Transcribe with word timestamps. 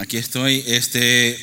Aquí 0.00 0.16
estoy. 0.16 0.64
Este, 0.66 1.38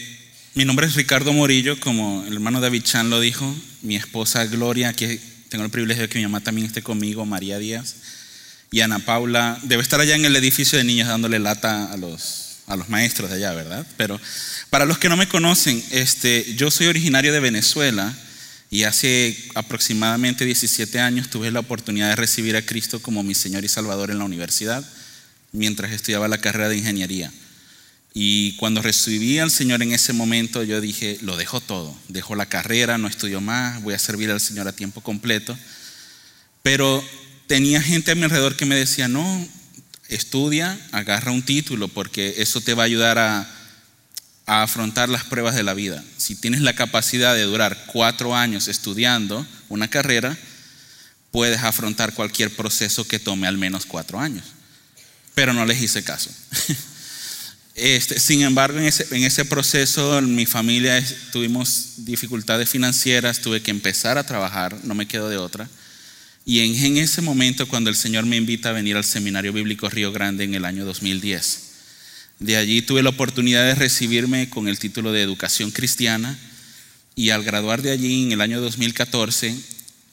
mi 0.55 0.65
nombre 0.65 0.87
es 0.87 0.95
Ricardo 0.95 1.31
Morillo, 1.31 1.79
como 1.79 2.25
el 2.25 2.33
hermano 2.33 2.59
David 2.59 2.81
Chan 2.81 3.11
lo 3.11 3.19
dijo. 3.19 3.55
Mi 3.83 3.95
esposa 3.95 4.47
Gloria, 4.47 4.89
aquí 4.89 5.19
tengo 5.49 5.63
el 5.63 5.69
privilegio 5.69 6.01
de 6.01 6.09
que 6.09 6.17
mi 6.17 6.25
mamá 6.25 6.39
también 6.39 6.65
esté 6.65 6.81
conmigo, 6.81 7.23
María 7.23 7.59
Díaz. 7.59 7.97
Y 8.71 8.79
Ana 8.79 8.97
Paula, 8.97 9.59
debe 9.61 9.83
estar 9.83 9.99
allá 9.99 10.15
en 10.15 10.25
el 10.25 10.35
edificio 10.35 10.79
de 10.79 10.85
niños 10.85 11.07
dándole 11.07 11.37
lata 11.37 11.93
a 11.93 11.97
los, 11.97 12.61
a 12.65 12.75
los 12.75 12.89
maestros 12.89 13.29
de 13.29 13.35
allá, 13.35 13.53
¿verdad? 13.53 13.85
Pero 13.95 14.19
para 14.71 14.85
los 14.85 14.97
que 14.97 15.07
no 15.07 15.17
me 15.17 15.27
conocen, 15.27 15.83
este, 15.91 16.55
yo 16.55 16.71
soy 16.71 16.87
originario 16.87 17.33
de 17.33 17.39
Venezuela 17.39 18.11
y 18.71 18.85
hace 18.85 19.37
aproximadamente 19.53 20.45
17 20.45 20.99
años 20.99 21.29
tuve 21.29 21.51
la 21.51 21.59
oportunidad 21.59 22.09
de 22.09 22.15
recibir 22.15 22.55
a 22.55 22.65
Cristo 22.65 23.03
como 23.03 23.21
mi 23.21 23.35
Señor 23.35 23.63
y 23.63 23.67
Salvador 23.67 24.09
en 24.09 24.17
la 24.17 24.25
universidad 24.25 24.83
mientras 25.51 25.91
estudiaba 25.91 26.27
la 26.27 26.39
carrera 26.39 26.69
de 26.69 26.77
ingeniería. 26.77 27.31
Y 28.13 28.55
cuando 28.57 28.81
recibí 28.81 29.37
al 29.39 29.51
Señor 29.51 29.83
en 29.83 29.91
ese 29.91 30.13
momento, 30.13 30.63
yo 30.63 30.81
dije, 30.81 31.17
lo 31.21 31.37
dejo 31.37 31.61
todo, 31.61 31.95
dejo 32.07 32.35
la 32.35 32.47
carrera, 32.47 32.97
no 32.97 33.07
estudio 33.07 33.41
más, 33.41 33.81
voy 33.83 33.93
a 33.93 33.99
servir 33.99 34.31
al 34.31 34.41
Señor 34.41 34.67
a 34.67 34.71
tiempo 34.71 35.01
completo. 35.01 35.57
Pero 36.63 37.03
tenía 37.45 37.81
gente 37.81 38.11
a 38.11 38.15
mi 38.15 38.23
alrededor 38.23 38.55
que 38.55 38.65
me 38.65 38.75
decía, 38.75 39.07
no, 39.07 39.47
estudia, 40.09 40.79
agarra 40.91 41.31
un 41.31 41.43
título, 41.43 41.87
porque 41.87 42.35
eso 42.37 42.59
te 42.61 42.73
va 42.73 42.83
a 42.83 42.85
ayudar 42.87 43.19
a, 43.19 43.47
a 44.47 44.63
afrontar 44.63 45.09
las 45.09 45.25
pruebas 45.25 45.55
de 45.55 45.63
la 45.63 45.73
vida. 45.73 46.03
Si 46.17 46.35
tienes 46.35 46.61
la 46.61 46.73
capacidad 46.73 47.35
de 47.35 47.43
durar 47.43 47.85
cuatro 47.87 48.35
años 48.35 48.67
estudiando 48.67 49.45
una 49.69 49.89
carrera, 49.89 50.35
puedes 51.31 51.61
afrontar 51.61 52.13
cualquier 52.13 52.55
proceso 52.55 53.07
que 53.07 53.19
tome 53.19 53.47
al 53.47 53.57
menos 53.57 53.85
cuatro 53.85 54.19
años. 54.19 54.45
Pero 55.35 55.53
no 55.53 55.65
les 55.65 55.81
hice 55.81 56.03
caso. 56.03 56.31
Este, 57.77 58.19
sin 58.19 58.41
embargo, 58.41 58.79
en 58.79 58.85
ese, 59.23 59.45
proceso, 59.45 60.17
en 60.17 60.33
mi 60.33 60.47
familia 60.47 60.99
tuvimos 61.31 61.93
dificultades 61.97 62.67
financieras, 62.67 63.39
tuve 63.39 63.61
que 63.61 63.69
empezar 63.69 64.17
a 64.17 64.25
trabajar, 64.25 64.75
no 64.83 64.95
me 64.95 65.07
quedo 65.07 65.29
de 65.29 65.37
otra. 65.37 65.69
Y 66.43 66.61
en, 66.61 66.97
ese 66.97 67.21
momento, 67.21 67.67
cuando 67.67 67.91
el 67.91 67.95
Señor 67.95 68.25
me 68.25 68.35
invita 68.35 68.69
a 68.69 68.71
venir 68.71 68.97
al 68.97 69.03
Seminario 69.03 69.53
Bíblico 69.53 69.89
Río 69.89 70.11
Grande 70.11 70.43
en 70.43 70.55
el 70.55 70.65
año 70.65 70.85
2010, 70.85 71.65
de 72.39 72.57
allí 72.57 72.81
tuve 72.81 73.03
la 73.03 73.09
oportunidad 73.09 73.63
de 73.63 73.75
recibirme 73.75 74.49
con 74.49 74.67
el 74.67 74.79
título 74.79 75.11
de 75.11 75.21
Educación 75.21 75.69
Cristiana 75.69 76.35
y 77.15 77.29
al 77.29 77.43
graduar 77.43 77.83
de 77.83 77.91
allí 77.91 78.23
en 78.23 78.31
el 78.31 78.41
año 78.41 78.59
2014, 78.59 79.55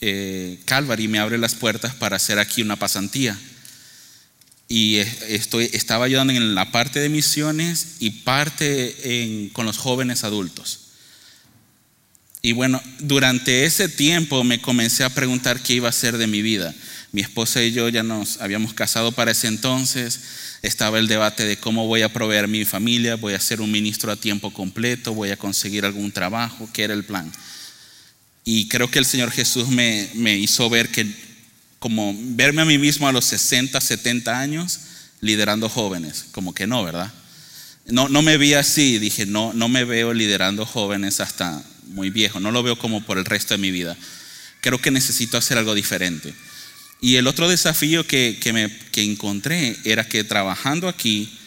eh, 0.02 0.58
Calvary 0.66 1.08
me 1.08 1.18
abre 1.18 1.38
las 1.38 1.54
puertas 1.54 1.94
para 1.94 2.16
hacer 2.16 2.38
aquí 2.38 2.60
una 2.60 2.76
pasantía 2.76 3.38
y 4.68 4.96
estoy, 5.28 5.70
estaba 5.72 6.06
ayudando 6.06 6.32
en 6.32 6.54
la 6.54 6.72
parte 6.72 7.00
de 7.00 7.08
misiones 7.08 7.96
y 8.00 8.10
parte 8.10 9.50
con 9.52 9.66
los 9.66 9.78
jóvenes 9.78 10.24
adultos. 10.24 10.80
Y 12.44 12.52
bueno, 12.52 12.82
durante 12.98 13.64
ese 13.64 13.88
tiempo 13.88 14.44
me 14.44 14.60
comencé 14.60 15.02
a 15.02 15.08
preguntar 15.08 15.62
qué 15.62 15.74
iba 15.74 15.88
a 15.88 15.92
ser 15.92 16.18
de 16.18 16.26
mi 16.26 16.42
vida. 16.42 16.74
Mi 17.12 17.22
esposa 17.22 17.62
y 17.62 17.72
yo 17.72 17.88
ya 17.88 18.02
nos 18.02 18.38
habíamos 18.40 18.74
casado 18.74 19.12
para 19.12 19.30
ese 19.30 19.46
entonces. 19.46 20.20
Estaba 20.60 20.98
el 20.98 21.08
debate 21.08 21.46
de 21.46 21.56
cómo 21.56 21.86
voy 21.86 22.02
a 22.02 22.12
proveer 22.12 22.48
mi 22.48 22.66
familia, 22.66 23.16
voy 23.16 23.32
a 23.32 23.40
ser 23.40 23.62
un 23.62 23.70
ministro 23.70 24.12
a 24.12 24.16
tiempo 24.16 24.52
completo, 24.52 25.14
voy 25.14 25.30
a 25.30 25.38
conseguir 25.38 25.86
algún 25.86 26.12
trabajo, 26.12 26.68
qué 26.72 26.82
era 26.82 26.92
el 26.92 27.04
plan. 27.04 27.32
Y 28.44 28.68
creo 28.68 28.90
que 28.90 28.98
el 28.98 29.06
Señor 29.06 29.30
Jesús 29.30 29.68
me, 29.68 30.10
me 30.14 30.36
hizo 30.36 30.68
ver 30.68 30.90
que 30.90 31.06
como 31.84 32.16
verme 32.18 32.62
a 32.62 32.64
mí 32.64 32.78
mismo 32.78 33.06
a 33.06 33.12
los 33.12 33.26
60, 33.26 33.78
70 33.78 34.40
años 34.40 34.80
liderando 35.20 35.68
jóvenes, 35.68 36.24
como 36.32 36.54
que 36.54 36.66
no, 36.66 36.82
¿verdad? 36.82 37.12
No, 37.84 38.08
no 38.08 38.22
me 38.22 38.38
vi 38.38 38.54
así, 38.54 38.98
dije, 38.98 39.26
no, 39.26 39.52
no 39.52 39.68
me 39.68 39.84
veo 39.84 40.14
liderando 40.14 40.64
jóvenes 40.64 41.20
hasta 41.20 41.62
muy 41.88 42.08
viejo, 42.08 42.40
no 42.40 42.52
lo 42.52 42.62
veo 42.62 42.78
como 42.78 43.04
por 43.04 43.18
el 43.18 43.26
resto 43.26 43.52
de 43.52 43.58
mi 43.58 43.70
vida. 43.70 43.98
Creo 44.62 44.80
que 44.80 44.90
necesito 44.90 45.36
hacer 45.36 45.58
algo 45.58 45.74
diferente. 45.74 46.32
Y 47.02 47.16
el 47.16 47.26
otro 47.26 47.50
desafío 47.50 48.06
que, 48.06 48.38
que, 48.40 48.54
me, 48.54 48.74
que 48.90 49.02
encontré 49.02 49.76
era 49.84 50.08
que 50.08 50.24
trabajando 50.24 50.88
aquí 50.88 51.38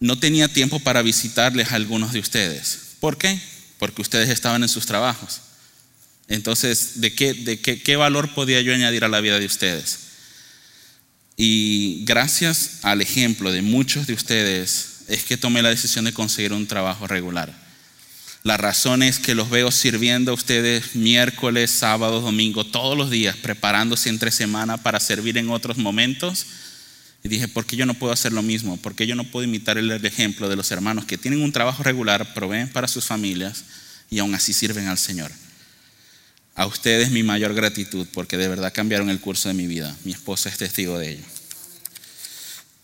no 0.00 0.18
tenía 0.18 0.48
tiempo 0.48 0.80
para 0.80 1.02
visitarles 1.02 1.70
a 1.70 1.76
algunos 1.76 2.12
de 2.12 2.18
ustedes. 2.18 2.96
¿Por 2.98 3.18
qué? 3.18 3.40
Porque 3.78 4.02
ustedes 4.02 4.30
estaban 4.30 4.64
en 4.64 4.68
sus 4.68 4.86
trabajos. 4.86 5.42
Entonces, 6.28 7.00
¿de, 7.00 7.14
qué, 7.14 7.32
de 7.32 7.58
qué, 7.58 7.96
valor 7.96 8.34
podía 8.34 8.60
yo 8.60 8.74
añadir 8.74 9.02
a 9.02 9.08
la 9.08 9.20
vida 9.20 9.40
de 9.40 9.46
ustedes? 9.46 10.00
Y 11.38 12.04
gracias 12.04 12.80
al 12.82 13.00
ejemplo 13.00 13.50
de 13.50 13.62
muchos 13.62 14.06
de 14.06 14.12
ustedes 14.12 15.04
es 15.08 15.24
que 15.24 15.38
tomé 15.38 15.62
la 15.62 15.70
decisión 15.70 16.04
de 16.04 16.12
conseguir 16.12 16.52
un 16.52 16.66
trabajo 16.66 17.06
regular. 17.06 17.54
La 18.42 18.58
razón 18.58 19.02
es 19.02 19.18
que 19.18 19.34
los 19.34 19.48
veo 19.48 19.70
sirviendo 19.70 20.30
a 20.30 20.34
ustedes 20.34 20.94
miércoles, 20.94 21.70
sábados, 21.70 22.22
domingo, 22.22 22.64
todos 22.64 22.96
los 22.96 23.10
días, 23.10 23.36
preparándose 23.36 24.10
entre 24.10 24.30
semana 24.30 24.76
para 24.76 25.00
servir 25.00 25.38
en 25.38 25.48
otros 25.48 25.78
momentos. 25.78 26.46
Y 27.24 27.28
dije, 27.28 27.48
¿por 27.48 27.64
qué 27.64 27.76
yo 27.76 27.86
no 27.86 27.94
puedo 27.94 28.12
hacer 28.12 28.32
lo 28.32 28.42
mismo? 28.42 28.76
¿Por 28.76 28.94
qué 28.94 29.06
yo 29.06 29.16
no 29.16 29.24
puedo 29.24 29.44
imitar 29.44 29.78
el 29.78 30.04
ejemplo 30.04 30.48
de 30.48 30.56
los 30.56 30.70
hermanos 30.70 31.06
que 31.06 31.18
tienen 31.18 31.42
un 31.42 31.52
trabajo 31.52 31.82
regular, 31.82 32.34
proveen 32.34 32.68
para 32.68 32.86
sus 32.86 33.06
familias 33.06 33.64
y 34.10 34.18
aún 34.18 34.34
así 34.34 34.52
sirven 34.52 34.88
al 34.88 34.98
Señor? 34.98 35.32
A 36.58 36.66
ustedes 36.66 37.12
mi 37.12 37.22
mayor 37.22 37.54
gratitud 37.54 38.04
porque 38.12 38.36
de 38.36 38.48
verdad 38.48 38.72
cambiaron 38.74 39.10
el 39.10 39.20
curso 39.20 39.48
de 39.48 39.54
mi 39.54 39.68
vida. 39.68 39.96
Mi 40.02 40.10
esposa 40.10 40.48
es 40.48 40.58
testigo 40.58 40.98
de 40.98 41.12
ello. 41.12 41.24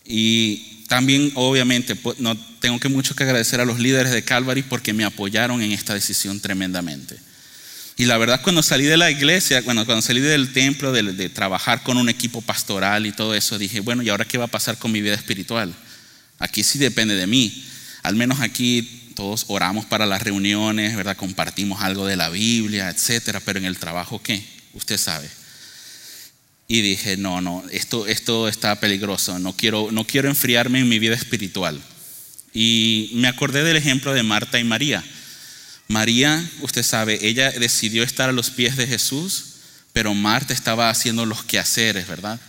Y 0.05 0.85
también, 0.87 1.33
obviamente, 1.35 1.93
no, 2.19 2.37
tengo 2.61 2.79
que 2.79 2.87
mucho 2.87 3.17
que 3.17 3.25
agradecer 3.25 3.59
a 3.59 3.65
los 3.65 3.77
líderes 3.77 4.13
de 4.13 4.23
Calvary 4.23 4.63
porque 4.63 4.93
me 4.93 5.03
apoyaron 5.03 5.61
en 5.61 5.73
esta 5.73 5.93
decisión 5.93 6.39
tremendamente. 6.39 7.17
Y 7.97 8.05
la 8.05 8.17
verdad, 8.17 8.39
cuando 8.41 8.63
salí 8.63 8.85
de 8.85 8.95
la 8.95 9.11
iglesia, 9.11 9.59
bueno, 9.63 9.85
cuando 9.85 10.01
salí 10.01 10.21
del 10.21 10.53
templo, 10.53 10.93
de, 10.93 11.03
de, 11.11 11.27
trabajar 11.27 11.83
con 11.83 11.97
un 11.97 12.07
equipo 12.07 12.41
pastoral 12.41 13.05
y 13.05 13.11
todo 13.11 13.35
eso, 13.35 13.57
dije, 13.57 13.81
bueno, 13.81 14.03
¿y 14.03 14.07
ahora 14.07 14.23
qué 14.23 14.37
va 14.37 14.45
a 14.45 14.47
pasar 14.47 14.77
con 14.77 14.93
mi 14.93 15.01
vida 15.01 15.15
espiritual? 15.15 15.75
Aquí 16.39 16.63
sí 16.63 16.79
depende 16.79 17.15
de 17.15 17.27
mí. 17.27 17.65
Al 18.03 18.15
menos 18.15 18.39
aquí 18.39 19.04
todos 19.15 19.45
oramos 19.47 19.85
para 19.85 20.05
las 20.05 20.21
reuniones, 20.21 20.95
¿verdad? 20.95 21.17
Compartimos 21.17 21.81
algo 21.81 22.05
de 22.05 22.15
la 22.15 22.29
Biblia, 22.29 22.89
etcétera, 22.89 23.39
pero 23.39 23.57
en 23.57 23.65
el 23.65 23.77
trabajo, 23.77 24.21
¿qué? 24.21 24.45
Usted 24.73 24.97
sabe. 24.97 25.29
Y 26.67 26.81
dije, 26.81 27.17
no, 27.17 27.41
no, 27.41 27.63
esto, 27.71 28.07
esto 28.07 28.47
está 28.47 28.79
peligroso, 28.79 29.39
no 29.39 29.53
quiero, 29.53 29.89
no 29.91 30.05
quiero 30.05 30.29
enfriarme 30.29 30.79
en 30.79 30.89
mi 30.89 30.99
vida 30.99 31.15
espiritual. 31.15 31.81
Y 32.53 33.11
me 33.15 33.27
acordé 33.27 33.63
del 33.63 33.77
ejemplo 33.77 34.13
de 34.13 34.23
Marta 34.23 34.59
y 34.59 34.63
María. 34.63 35.03
María, 35.87 36.43
usted 36.61 36.83
sabe, 36.83 37.19
ella 37.21 37.51
decidió 37.51 38.03
estar 38.03 38.29
a 38.29 38.33
los 38.33 38.49
pies 38.49 38.77
de 38.77 38.87
Jesús, 38.87 39.45
pero 39.93 40.13
Marta 40.13 40.53
estaba 40.53 40.89
haciendo 40.89 41.25
los 41.25 41.43
quehaceres, 41.43 42.07
¿verdad? 42.07 42.39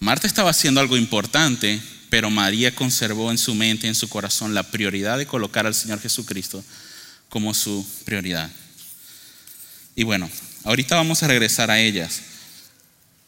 Marta 0.00 0.26
estaba 0.26 0.50
haciendo 0.50 0.80
algo 0.80 0.96
importante, 0.96 1.80
pero 2.10 2.30
María 2.30 2.74
conservó 2.74 3.30
en 3.30 3.38
su 3.38 3.54
mente, 3.54 3.86
en 3.86 3.94
su 3.94 4.08
corazón, 4.08 4.54
la 4.54 4.62
prioridad 4.70 5.18
de 5.18 5.26
colocar 5.26 5.66
al 5.66 5.74
Señor 5.74 6.00
Jesucristo 6.00 6.64
como 7.28 7.54
su 7.54 7.86
prioridad. 8.04 8.50
Y 9.94 10.04
bueno, 10.04 10.30
ahorita 10.64 10.96
vamos 10.96 11.22
a 11.22 11.28
regresar 11.28 11.70
a 11.70 11.80
ellas, 11.80 12.20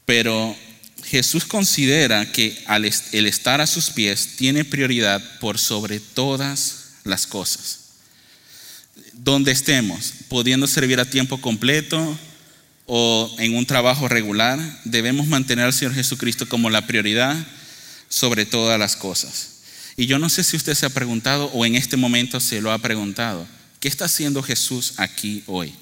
pero 0.04 0.56
Jesús 1.04 1.44
considera 1.44 2.30
que 2.32 2.56
el 3.12 3.26
estar 3.26 3.60
a 3.60 3.66
sus 3.66 3.90
pies 3.90 4.36
tiene 4.36 4.64
prioridad 4.64 5.22
por 5.40 5.58
sobre 5.58 6.00
todas 6.00 6.90
las 7.04 7.26
cosas. 7.26 7.80
Donde 9.12 9.52
estemos, 9.52 10.12
pudiendo 10.28 10.66
servir 10.66 11.00
a 11.00 11.04
tiempo 11.04 11.40
completo 11.40 12.18
o 12.86 13.34
en 13.38 13.56
un 13.56 13.66
trabajo 13.66 14.08
regular, 14.08 14.58
debemos 14.84 15.26
mantener 15.26 15.64
al 15.64 15.72
Señor 15.72 15.94
Jesucristo 15.94 16.48
como 16.48 16.70
la 16.70 16.86
prioridad 16.86 17.36
sobre 18.08 18.46
todas 18.46 18.78
las 18.78 18.96
cosas. 18.96 19.58
Y 19.96 20.06
yo 20.06 20.18
no 20.18 20.28
sé 20.28 20.44
si 20.44 20.56
usted 20.56 20.74
se 20.74 20.86
ha 20.86 20.90
preguntado 20.90 21.46
o 21.46 21.66
en 21.66 21.74
este 21.74 21.96
momento 21.96 22.40
se 22.40 22.60
lo 22.60 22.72
ha 22.72 22.78
preguntado, 22.78 23.46
¿qué 23.80 23.88
está 23.88 24.04
haciendo 24.04 24.42
Jesús 24.42 24.94
aquí 24.96 25.42
hoy? 25.46 25.74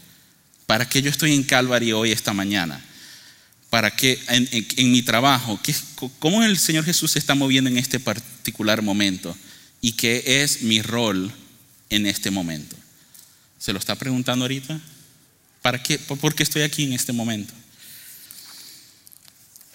¿Para 0.66 0.88
qué 0.88 1.02
yo 1.02 1.10
estoy 1.10 1.34
en 1.34 1.44
Calvary 1.44 1.92
hoy 1.92 2.12
esta 2.12 2.32
mañana? 2.32 2.82
¿Para 3.70 3.94
qué 3.94 4.18
en, 4.28 4.92
mi 4.92 5.02
trabajo? 5.02 5.60
¿qué, 5.62 5.74
¿Cómo 6.18 6.42
el 6.42 6.58
Señor 6.58 6.84
Jesús 6.84 7.12
se 7.12 7.18
está 7.18 7.34
moviendo 7.34 7.68
en 7.68 7.78
este 7.78 8.00
particular 8.00 8.80
momento? 8.80 9.36
¿Y 9.80 9.92
qué 9.92 10.22
es 10.42 10.62
mi 10.62 10.82
rol 10.82 11.30
en 11.90 12.06
este 12.06 12.30
momento? 12.30 12.76
¿Se 13.58 13.72
lo 13.72 13.78
está 13.78 13.94
preguntando 13.96 14.44
ahorita? 14.44 14.80
¿Para 15.62 15.82
qué? 15.82 15.98
¿Por 15.98 16.34
qué 16.34 16.42
estoy 16.42 16.62
aquí 16.62 16.84
en 16.84 16.92
este 16.92 17.12
momento? 17.12 17.52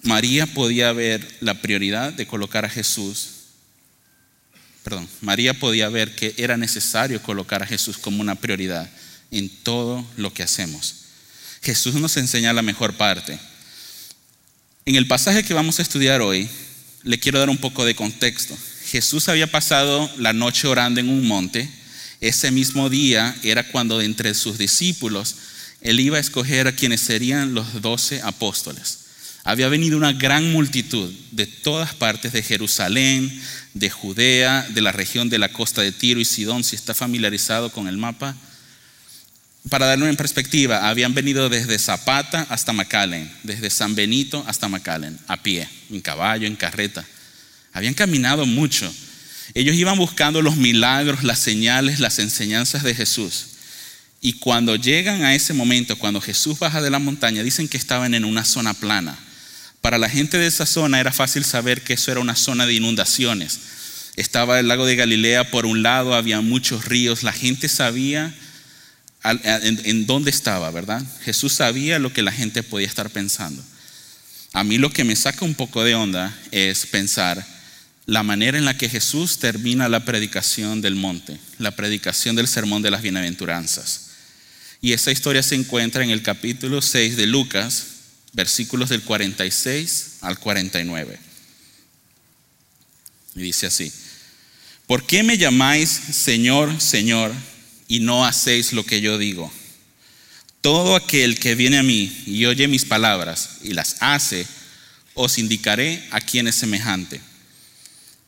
María 0.03 0.47
podía 0.47 0.91
ver 0.93 1.37
la 1.41 1.61
prioridad 1.61 2.13
de 2.13 2.25
colocar 2.25 2.65
a 2.65 2.69
Jesús, 2.69 3.29
perdón, 4.83 5.07
María 5.21 5.53
podía 5.53 5.89
ver 5.89 6.15
que 6.15 6.33
era 6.37 6.57
necesario 6.57 7.21
colocar 7.21 7.61
a 7.61 7.67
Jesús 7.67 7.97
como 7.97 8.21
una 8.21 8.35
prioridad 8.35 8.89
en 9.29 9.49
todo 9.49 10.05
lo 10.17 10.33
que 10.33 10.43
hacemos. 10.43 10.95
Jesús 11.61 11.93
nos 11.95 12.17
enseña 12.17 12.53
la 12.53 12.63
mejor 12.63 12.93
parte. 12.93 13.37
En 14.85 14.95
el 14.95 15.07
pasaje 15.07 15.43
que 15.43 15.53
vamos 15.53 15.77
a 15.77 15.83
estudiar 15.83 16.21
hoy, 16.21 16.49
le 17.03 17.19
quiero 17.19 17.39
dar 17.39 17.49
un 17.49 17.57
poco 17.57 17.85
de 17.85 17.95
contexto. 17.95 18.57
Jesús 18.85 19.29
había 19.29 19.49
pasado 19.49 20.09
la 20.17 20.33
noche 20.33 20.67
orando 20.67 20.99
en 20.99 21.09
un 21.09 21.27
monte. 21.27 21.69
Ese 22.19 22.49
mismo 22.49 22.89
día 22.89 23.35
era 23.43 23.67
cuando 23.67 24.01
entre 24.01 24.33
sus 24.33 24.57
discípulos 24.57 25.35
él 25.81 25.99
iba 25.99 26.17
a 26.17 26.21
escoger 26.21 26.67
a 26.67 26.75
quienes 26.75 27.01
serían 27.01 27.53
los 27.53 27.81
doce 27.81 28.21
apóstoles. 28.21 28.99
Había 29.43 29.69
venido 29.69 29.97
una 29.97 30.13
gran 30.13 30.51
multitud 30.51 31.11
de 31.31 31.47
todas 31.47 31.95
partes 31.95 32.31
de 32.31 32.43
Jerusalén, 32.43 33.41
de 33.73 33.89
Judea, 33.89 34.67
de 34.69 34.81
la 34.81 34.91
región 34.91 35.29
de 35.29 35.39
la 35.39 35.49
costa 35.49 35.81
de 35.81 35.91
Tiro 35.91 36.19
y 36.19 36.25
Sidón, 36.25 36.63
si 36.63 36.75
está 36.75 36.93
familiarizado 36.93 37.71
con 37.71 37.87
el 37.87 37.97
mapa. 37.97 38.35
Para 39.69 39.87
darle 39.87 40.05
una 40.05 40.17
perspectiva, 40.17 40.89
habían 40.89 41.13
venido 41.13 41.49
desde 41.49 41.79
Zapata 41.79 42.45
hasta 42.49 42.73
McAllen, 42.73 43.31
desde 43.43 43.69
San 43.69 43.95
Benito 43.95 44.43
hasta 44.47 44.67
McAllen, 44.67 45.17
a 45.27 45.41
pie, 45.41 45.67
en 45.89 46.01
caballo, 46.01 46.45
en 46.45 46.55
carreta. 46.55 47.05
Habían 47.73 47.93
caminado 47.95 48.45
mucho. 48.45 48.93
Ellos 49.53 49.75
iban 49.75 49.97
buscando 49.97 50.41
los 50.41 50.55
milagros, 50.55 51.23
las 51.23 51.39
señales, 51.39 51.99
las 51.99 52.19
enseñanzas 52.19 52.83
de 52.83 52.93
Jesús. 52.93 53.47
Y 54.21 54.33
cuando 54.33 54.75
llegan 54.75 55.23
a 55.23 55.33
ese 55.33 55.53
momento, 55.53 55.97
cuando 55.97 56.21
Jesús 56.21 56.59
baja 56.59 56.81
de 56.81 56.91
la 56.91 56.99
montaña, 56.99 57.41
dicen 57.41 57.67
que 57.67 57.77
estaban 57.77 58.13
en 58.13 58.23
una 58.23 58.45
zona 58.45 58.75
plana. 58.75 59.17
Para 59.81 59.97
la 59.97 60.09
gente 60.09 60.37
de 60.37 60.47
esa 60.47 60.65
zona 60.65 60.99
era 60.99 61.11
fácil 61.11 61.43
saber 61.43 61.81
que 61.81 61.93
eso 61.93 62.11
era 62.11 62.19
una 62.19 62.35
zona 62.35 62.65
de 62.65 62.73
inundaciones. 62.73 63.59
Estaba 64.15 64.59
el 64.59 64.67
lago 64.67 64.85
de 64.85 64.95
Galilea 64.95 65.49
por 65.49 65.65
un 65.65 65.81
lado, 65.81 66.13
había 66.13 66.41
muchos 66.41 66.85
ríos, 66.85 67.23
la 67.23 67.33
gente 67.33 67.67
sabía 67.67 68.33
en, 69.23 70.05
dónde 70.05 70.29
estaba, 70.29 70.69
¿verdad? 70.71 71.03
Jesús 71.23 71.53
sabía 71.53 71.99
lo 71.99 72.13
que 72.13 72.21
la 72.21 72.31
gente 72.31 72.63
podía 72.63 72.87
estar 72.87 73.09
pensando. 73.09 73.63
A 74.53 74.63
mí 74.63 74.77
lo 74.77 74.91
que 74.91 75.03
me 75.03 75.15
saca 75.15 75.45
un 75.45 75.55
poco 75.55 75.83
de 75.83 75.95
onda 75.95 76.37
es 76.51 76.85
pensar 76.85 77.45
la 78.05 78.23
manera 78.23 78.57
en 78.57 78.65
la 78.65 78.77
que 78.77 78.89
Jesús 78.89 79.39
termina 79.39 79.87
la 79.87 80.03
predicación 80.03 80.81
del 80.81 80.95
monte, 80.95 81.39
la 81.57 81.71
predicación 81.71 82.35
del 82.35 82.47
sermón 82.47 82.81
de 82.81 82.91
las 82.91 83.01
bienaventuranzas. 83.01 84.09
Y 84.81 84.93
esa 84.93 85.11
historia 85.11 85.43
se 85.43 85.55
encuentra 85.55 86.03
en 86.03 86.09
el 86.09 86.21
capítulo 86.23 86.81
6 86.81 87.15
de 87.15 87.27
Lucas, 87.27 87.90
versículos 88.33 88.89
del 88.89 89.03
46 89.03 90.17
al 90.21 90.39
49. 90.39 91.19
Y 93.35 93.41
dice 93.41 93.67
así, 93.67 93.91
¿por 94.87 95.05
qué 95.05 95.23
me 95.23 95.37
llamáis 95.37 95.89
Señor, 95.89 96.81
Señor? 96.81 97.33
y 97.91 97.99
no 97.99 98.25
hacéis 98.25 98.71
lo 98.71 98.85
que 98.85 99.01
yo 99.01 99.17
digo. 99.17 99.51
Todo 100.61 100.95
aquel 100.95 101.37
que 101.37 101.55
viene 101.55 101.77
a 101.77 101.83
mí 101.83 102.23
y 102.25 102.45
oye 102.45 102.69
mis 102.69 102.85
palabras 102.85 103.57
y 103.63 103.73
las 103.73 103.97
hace, 103.99 104.47
os 105.13 105.37
indicaré 105.37 106.01
a 106.11 106.21
quién 106.21 106.47
es 106.47 106.55
semejante. 106.55 107.19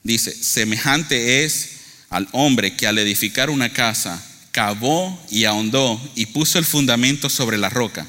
Dice, 0.03 0.35
semejante 0.35 1.45
es 1.45 1.77
al 2.09 2.27
hombre 2.33 2.75
que 2.75 2.88
al 2.88 2.97
edificar 2.97 3.50
una 3.50 3.71
casa 3.71 4.21
cavó 4.51 5.17
y 5.31 5.45
ahondó 5.45 5.97
y 6.13 6.25
puso 6.25 6.59
el 6.59 6.65
fundamento 6.65 7.29
sobre 7.29 7.57
la 7.57 7.69
roca. 7.69 8.05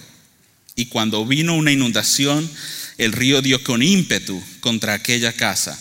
Y 0.76 0.86
cuando 0.86 1.24
vino 1.24 1.54
una 1.54 1.72
inundación, 1.72 2.50
el 2.98 3.12
río 3.12 3.42
dio 3.42 3.62
con 3.62 3.82
ímpetu 3.82 4.42
contra 4.60 4.94
aquella 4.94 5.32
casa, 5.32 5.78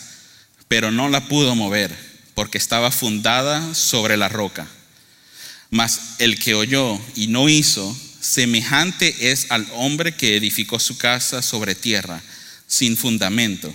pero 0.68 0.90
no 0.90 1.08
la 1.08 1.28
pudo 1.28 1.54
mover 1.54 1.94
porque 2.34 2.58
estaba 2.58 2.90
fundada 2.90 3.74
sobre 3.74 4.16
la 4.16 4.28
roca. 4.28 4.66
Mas 5.70 6.16
el 6.18 6.38
que 6.38 6.54
oyó 6.54 7.00
y 7.14 7.28
no 7.28 7.48
hizo, 7.48 7.96
semejante 8.20 9.30
es 9.30 9.46
al 9.50 9.66
hombre 9.74 10.14
que 10.14 10.36
edificó 10.36 10.78
su 10.78 10.96
casa 10.96 11.42
sobre 11.42 11.74
tierra, 11.74 12.22
sin 12.66 12.96
fundamento, 12.96 13.74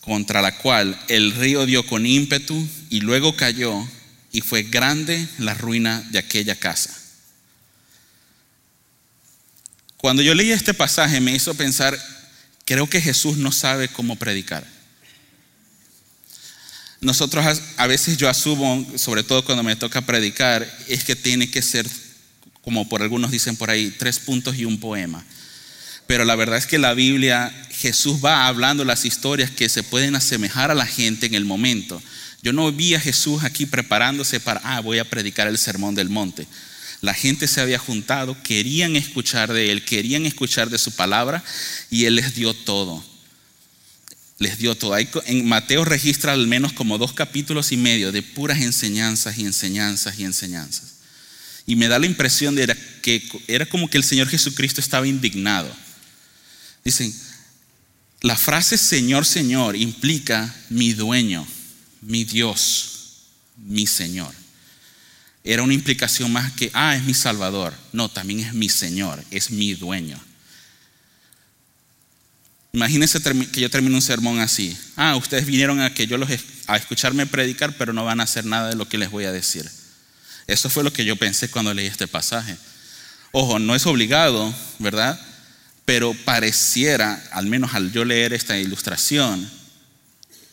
contra 0.00 0.42
la 0.42 0.56
cual 0.58 0.98
el 1.08 1.32
río 1.32 1.66
dio 1.66 1.86
con 1.86 2.06
ímpetu 2.06 2.66
y 2.90 3.00
luego 3.00 3.36
cayó 3.36 3.86
y 4.32 4.40
fue 4.40 4.64
grande 4.64 5.26
la 5.38 5.54
ruina 5.54 6.02
de 6.10 6.18
aquella 6.18 6.56
casa. 6.56 7.03
Cuando 10.04 10.22
yo 10.22 10.34
leí 10.34 10.52
este 10.52 10.74
pasaje 10.74 11.18
me 11.18 11.34
hizo 11.34 11.54
pensar, 11.54 11.98
creo 12.66 12.86
que 12.86 13.00
Jesús 13.00 13.38
no 13.38 13.50
sabe 13.50 13.88
cómo 13.88 14.16
predicar. 14.16 14.62
Nosotros 17.00 17.62
a 17.78 17.86
veces 17.86 18.18
yo 18.18 18.28
asumo, 18.28 18.86
sobre 18.98 19.22
todo 19.22 19.42
cuando 19.46 19.62
me 19.62 19.76
toca 19.76 20.02
predicar, 20.02 20.70
es 20.88 21.04
que 21.04 21.16
tiene 21.16 21.50
que 21.50 21.62
ser, 21.62 21.88
como 22.60 22.86
por 22.86 23.00
algunos 23.00 23.30
dicen 23.30 23.56
por 23.56 23.70
ahí, 23.70 23.94
tres 23.98 24.18
puntos 24.18 24.56
y 24.58 24.66
un 24.66 24.78
poema. 24.78 25.24
Pero 26.06 26.26
la 26.26 26.36
verdad 26.36 26.58
es 26.58 26.66
que 26.66 26.76
la 26.76 26.92
Biblia, 26.92 27.50
Jesús 27.70 28.22
va 28.22 28.46
hablando 28.46 28.84
las 28.84 29.06
historias 29.06 29.50
que 29.50 29.70
se 29.70 29.82
pueden 29.82 30.16
asemejar 30.16 30.70
a 30.70 30.74
la 30.74 30.84
gente 30.84 31.24
en 31.24 31.34
el 31.34 31.46
momento. 31.46 32.02
Yo 32.42 32.52
no 32.52 32.70
vi 32.70 32.94
a 32.94 33.00
Jesús 33.00 33.42
aquí 33.42 33.64
preparándose 33.64 34.38
para, 34.38 34.60
ah, 34.64 34.80
voy 34.80 34.98
a 34.98 35.08
predicar 35.08 35.48
el 35.48 35.56
sermón 35.56 35.94
del 35.94 36.10
monte. 36.10 36.46
La 37.04 37.12
gente 37.12 37.48
se 37.48 37.60
había 37.60 37.78
juntado, 37.78 38.34
querían 38.42 38.96
escuchar 38.96 39.52
de 39.52 39.70
él, 39.70 39.84
querían 39.84 40.24
escuchar 40.24 40.70
de 40.70 40.78
su 40.78 40.92
palabra 40.92 41.44
y 41.90 42.06
él 42.06 42.16
les 42.16 42.34
dio 42.34 42.54
todo 42.54 43.04
les 44.38 44.58
dio 44.58 44.74
todo. 44.74 44.96
En 44.96 45.46
Mateo 45.46 45.84
registra 45.84 46.32
al 46.32 46.46
menos 46.46 46.72
como 46.72 46.98
dos 46.98 47.12
capítulos 47.12 47.72
y 47.72 47.76
medio 47.76 48.10
de 48.10 48.22
puras 48.22 48.60
enseñanzas 48.60 49.38
y 49.38 49.44
enseñanzas 49.44 50.18
y 50.18 50.24
enseñanzas. 50.24 50.94
Y 51.66 51.76
me 51.76 51.88
da 51.88 51.98
la 51.98 52.06
impresión 52.06 52.54
de 52.54 52.76
que 53.00 53.22
era 53.46 53.66
como 53.66 53.88
que 53.88 53.96
el 53.96 54.04
Señor 54.04 54.28
Jesucristo 54.28 54.80
estaba 54.80 55.06
indignado. 55.06 55.74
Dicen, 56.84 57.14
la 58.22 58.36
frase 58.36 58.76
Señor, 58.76 59.24
Señor 59.24 59.76
implica 59.76 60.54
mi 60.68 60.92
dueño, 60.92 61.46
mi 62.02 62.24
Dios, 62.24 63.28
mi 63.56 63.86
Señor. 63.86 64.43
Era 65.44 65.62
una 65.62 65.74
implicación 65.74 66.32
más 66.32 66.52
que, 66.52 66.70
ah, 66.72 66.96
es 66.96 67.04
mi 67.04 67.12
Salvador. 67.12 67.74
No, 67.92 68.08
también 68.08 68.40
es 68.40 68.54
mi 68.54 68.70
Señor, 68.70 69.22
es 69.30 69.50
mi 69.50 69.74
dueño. 69.74 70.18
Imagínense 72.72 73.20
que 73.52 73.60
yo 73.60 73.70
termino 73.70 73.94
un 73.94 74.02
sermón 74.02 74.40
así. 74.40 74.76
Ah, 74.96 75.14
ustedes 75.16 75.44
vinieron 75.44 75.80
a 75.80 75.92
que 75.92 76.06
yo 76.06 76.16
los 76.16 76.30
a 76.66 76.76
escucharme 76.76 77.26
predicar, 77.26 77.76
pero 77.76 77.92
no 77.92 78.04
van 78.04 78.20
a 78.20 78.24
hacer 78.24 78.46
nada 78.46 78.70
de 78.70 78.76
lo 78.76 78.88
que 78.88 78.98
les 78.98 79.10
voy 79.10 79.26
a 79.26 79.32
decir. 79.32 79.70
Eso 80.46 80.70
fue 80.70 80.82
lo 80.82 80.92
que 80.92 81.04
yo 81.04 81.14
pensé 81.16 81.48
cuando 81.48 81.74
leí 81.74 81.86
este 81.86 82.08
pasaje. 82.08 82.56
Ojo, 83.32 83.58
no 83.58 83.74
es 83.74 83.86
obligado, 83.86 84.52
¿verdad? 84.78 85.20
Pero 85.84 86.14
pareciera, 86.24 87.22
al 87.32 87.46
menos 87.46 87.74
al 87.74 87.92
yo 87.92 88.04
leer 88.04 88.32
esta 88.32 88.58
ilustración, 88.58 89.48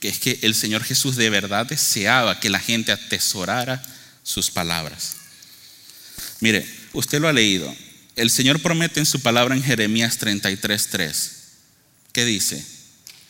que 0.01 0.09
es 0.09 0.19
que 0.19 0.39
el 0.41 0.53
Señor 0.53 0.83
Jesús 0.83 1.15
de 1.15 1.29
verdad 1.29 1.65
deseaba 1.65 2.39
que 2.39 2.49
la 2.49 2.59
gente 2.59 2.91
atesorara 2.91 3.81
sus 4.23 4.51
palabras. 4.51 5.15
Mire, 6.39 6.65
usted 6.93 7.19
lo 7.19 7.27
ha 7.27 7.33
leído. 7.33 7.73
El 8.15 8.29
Señor 8.29 8.61
promete 8.61 8.99
en 8.99 9.05
su 9.05 9.21
palabra 9.21 9.55
en 9.55 9.63
Jeremías 9.63 10.19
33:3 10.19 11.31
¿Qué 12.11 12.25
dice? 12.25 12.63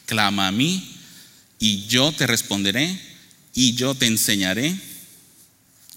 Clama 0.06 0.48
a 0.48 0.52
mí 0.52 0.98
y 1.60 1.86
yo 1.88 2.12
te 2.12 2.26
responderé 2.26 3.00
y 3.54 3.74
yo 3.76 3.94
te 3.96 4.08
enseñaré. 4.08 4.76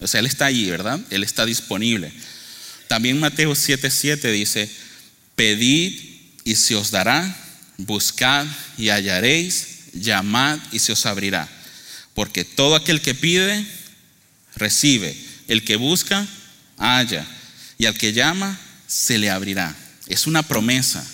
O 0.01 0.07
sea, 0.07 0.21
Él 0.21 0.27
está 0.27 0.47
allí, 0.47 0.69
¿verdad? 0.69 1.01
Él 1.11 1.25
está 1.25 1.47
disponible. 1.47 2.13
También 2.89 3.19
Mateo 3.19 3.53
7:7 3.53 4.31
dice, 4.33 4.71
pedid 5.35 5.99
y 6.45 6.55
se 6.57 6.75
os 6.75 6.91
dará, 6.91 7.35
buscad 7.79 8.47
y 8.77 8.91
hallaréis, 8.91 9.93
llamad 9.95 10.59
y 10.73 10.79
se 10.79 10.93
os 10.93 11.07
abrirá. 11.07 11.49
Porque 12.13 12.45
todo 12.45 12.77
aquel 12.77 13.01
que 13.01 13.15
pide, 13.15 13.67
recibe. 14.57 15.17
El 15.49 15.65
que 15.65 15.77
busca, 15.77 16.27
halla. 16.79 17.27
Y 17.79 17.87
al 17.87 17.97
que 17.97 18.13
llama, 18.13 18.59
se 18.87 19.19
le 19.19 19.31
abrirá. 19.31 19.77
Es 20.07 20.27
una 20.27 20.43
promesa. 20.43 21.05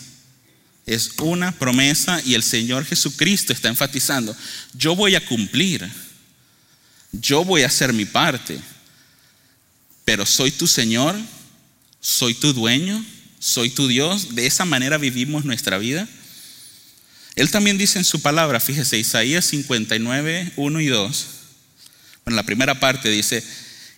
Es 0.87 1.13
una 1.19 1.53
promesa 1.53 2.21
y 2.25 2.35
el 2.35 2.43
Señor 2.43 2.85
Jesucristo 2.85 3.53
está 3.53 3.69
enfatizando, 3.69 4.35
yo 4.75 4.97
voy 4.97 5.15
a 5.15 5.25
cumplir, 5.25 5.89
yo 7.13 7.45
voy 7.45 7.63
a 7.63 7.67
hacer 7.67 7.93
mi 7.93 8.07
parte, 8.07 8.59
pero 10.05 10.27
soy 10.27 10.51
tu 10.51 10.67
Señor, 10.67 11.17
soy 12.01 12.35
tu 12.35 12.53
dueño, 12.53 13.05
soy 13.39 13.71
tu 13.71 13.87
Dios, 13.87 14.35
de 14.35 14.47
esa 14.47 14.65
manera 14.65 14.99
vivimos 14.99 15.45
nuestra 15.45 15.79
vida. 15.79 16.09
Él 17.37 17.51
también 17.53 17.79
dice 17.79 17.99
en 17.99 18.05
su 18.05 18.21
palabra, 18.21 18.59
fíjese, 18.59 18.99
Isaías 18.99 19.45
59, 19.45 20.55
1 20.57 20.81
y 20.81 20.87
2, 20.87 21.27
en 22.31 22.37
la 22.37 22.43
primera 22.43 22.81
parte 22.81 23.11
dice, 23.11 23.45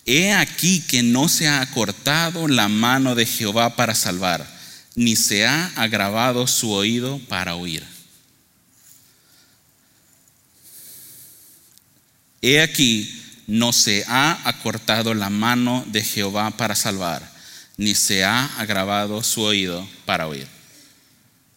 he 0.07 0.33
aquí 0.33 0.81
que 0.81 1.03
no 1.03 1.29
se 1.29 1.49
ha 1.49 1.61
acortado 1.61 2.49
la 2.49 2.69
mano 2.69 3.15
de 3.15 3.27
Jehová 3.27 3.77
para 3.77 3.95
salvar 3.95 4.63
ni 4.95 5.17
se 5.17 5.47
ha 5.47 5.73
agravado 5.77 6.47
su 6.47 6.71
oído 6.71 7.19
para 7.29 7.55
oír. 7.55 7.85
He 12.41 12.61
aquí, 12.61 13.23
no 13.47 13.73
se 13.73 14.05
ha 14.09 14.49
acortado 14.49 15.15
la 15.15 15.31
mano 15.31 15.85
de 15.89 16.03
Jehová 16.03 16.51
para 16.51 16.75
salvar, 16.75 17.31
ni 17.77 17.95
se 17.95 18.25
ha 18.25 18.47
agravado 18.59 19.23
su 19.23 19.43
oído 19.43 19.89
para 20.05 20.27
oír. 20.27 20.47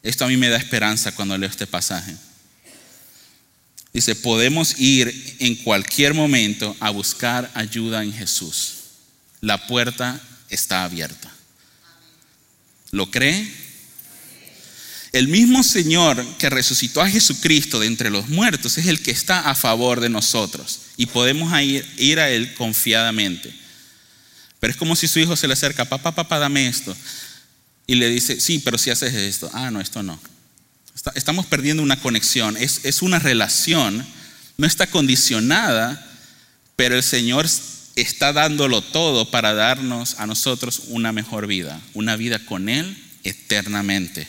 Esto 0.03 0.25
a 0.25 0.27
mí 0.27 0.37
me 0.37 0.49
da 0.49 0.57
esperanza 0.57 1.11
cuando 1.13 1.37
leo 1.37 1.49
este 1.49 1.65
pasaje. 1.65 2.15
Dice, 3.95 4.13
podemos 4.13 4.77
ir 4.77 5.37
en 5.39 5.55
cualquier 5.55 6.13
momento 6.13 6.75
a 6.81 6.89
buscar 6.89 7.49
ayuda 7.53 8.03
en 8.03 8.11
Jesús. 8.11 8.73
La 9.39 9.67
puerta 9.67 10.19
está 10.49 10.83
abierta. 10.83 11.33
¿Lo 12.91 13.09
cree? 13.09 13.49
El 15.13 15.29
mismo 15.29 15.63
Señor 15.63 16.21
que 16.37 16.49
resucitó 16.49 16.99
a 16.99 17.09
Jesucristo 17.09 17.79
de 17.79 17.87
entre 17.87 18.09
los 18.09 18.27
muertos 18.27 18.77
es 18.77 18.87
el 18.87 19.01
que 19.01 19.11
está 19.11 19.49
a 19.49 19.55
favor 19.55 20.01
de 20.01 20.09
nosotros 20.09 20.81
y 20.97 21.05
podemos 21.05 21.57
ir, 21.61 22.19
a 22.19 22.29
Él 22.29 22.53
confiadamente. 22.55 23.55
Pero 24.59 24.71
es 24.71 24.77
como 24.77 24.97
si 24.97 25.07
su 25.07 25.19
hijo 25.19 25.37
se 25.37 25.47
le 25.47 25.53
acerca, 25.53 25.85
papá, 25.85 26.13
papá, 26.13 26.37
dame 26.37 26.67
esto. 26.67 26.93
Y 27.87 27.95
le 27.95 28.09
dice, 28.09 28.41
sí, 28.41 28.59
pero 28.59 28.77
si 28.77 28.89
haces 28.89 29.13
esto, 29.13 29.49
ah, 29.53 29.71
no, 29.71 29.79
esto 29.79 30.03
no. 30.03 30.19
Estamos 31.13 31.45
perdiendo 31.45 31.83
una 31.83 31.99
conexión, 31.99 32.55
es, 32.57 32.81
es 32.83 33.01
una 33.01 33.19
relación, 33.19 34.05
no 34.57 34.65
está 34.65 34.87
condicionada, 34.87 36.01
pero 36.75 36.95
el 36.95 37.03
Señor 37.03 37.47
está 37.95 38.33
dándolo 38.33 38.81
todo 38.81 39.29
para 39.29 39.53
darnos 39.53 40.19
a 40.19 40.27
nosotros 40.27 40.83
una 40.87 41.11
mejor 41.11 41.47
vida, 41.47 41.81
una 41.93 42.15
vida 42.15 42.39
con 42.39 42.69
Él 42.69 42.97
eternamente. 43.23 44.27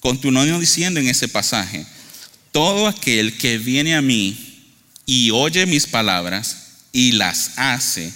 Continuó 0.00 0.44
diciendo 0.58 1.00
en 1.00 1.08
ese 1.08 1.28
pasaje, 1.28 1.86
todo 2.52 2.86
aquel 2.86 3.36
que 3.36 3.58
viene 3.58 3.96
a 3.96 4.02
mí 4.02 4.54
y 5.06 5.30
oye 5.30 5.66
mis 5.66 5.86
palabras 5.86 6.56
y 6.92 7.12
las 7.12 7.52
hace, 7.56 8.12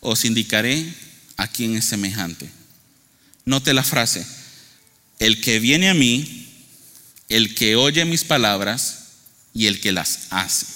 os 0.00 0.24
indicaré 0.24 0.86
a 1.36 1.46
quién 1.48 1.76
es 1.76 1.84
semejante. 1.84 2.48
Note 3.44 3.74
la 3.74 3.82
frase, 3.82 4.26
el 5.18 5.40
que 5.40 5.58
viene 5.58 5.88
a 5.88 5.94
mí, 5.94 6.37
el 7.28 7.54
que 7.54 7.76
oye 7.76 8.04
mis 8.04 8.24
palabras 8.24 8.98
y 9.54 9.66
el 9.66 9.80
que 9.80 9.92
las 9.92 10.28
hace. 10.30 10.66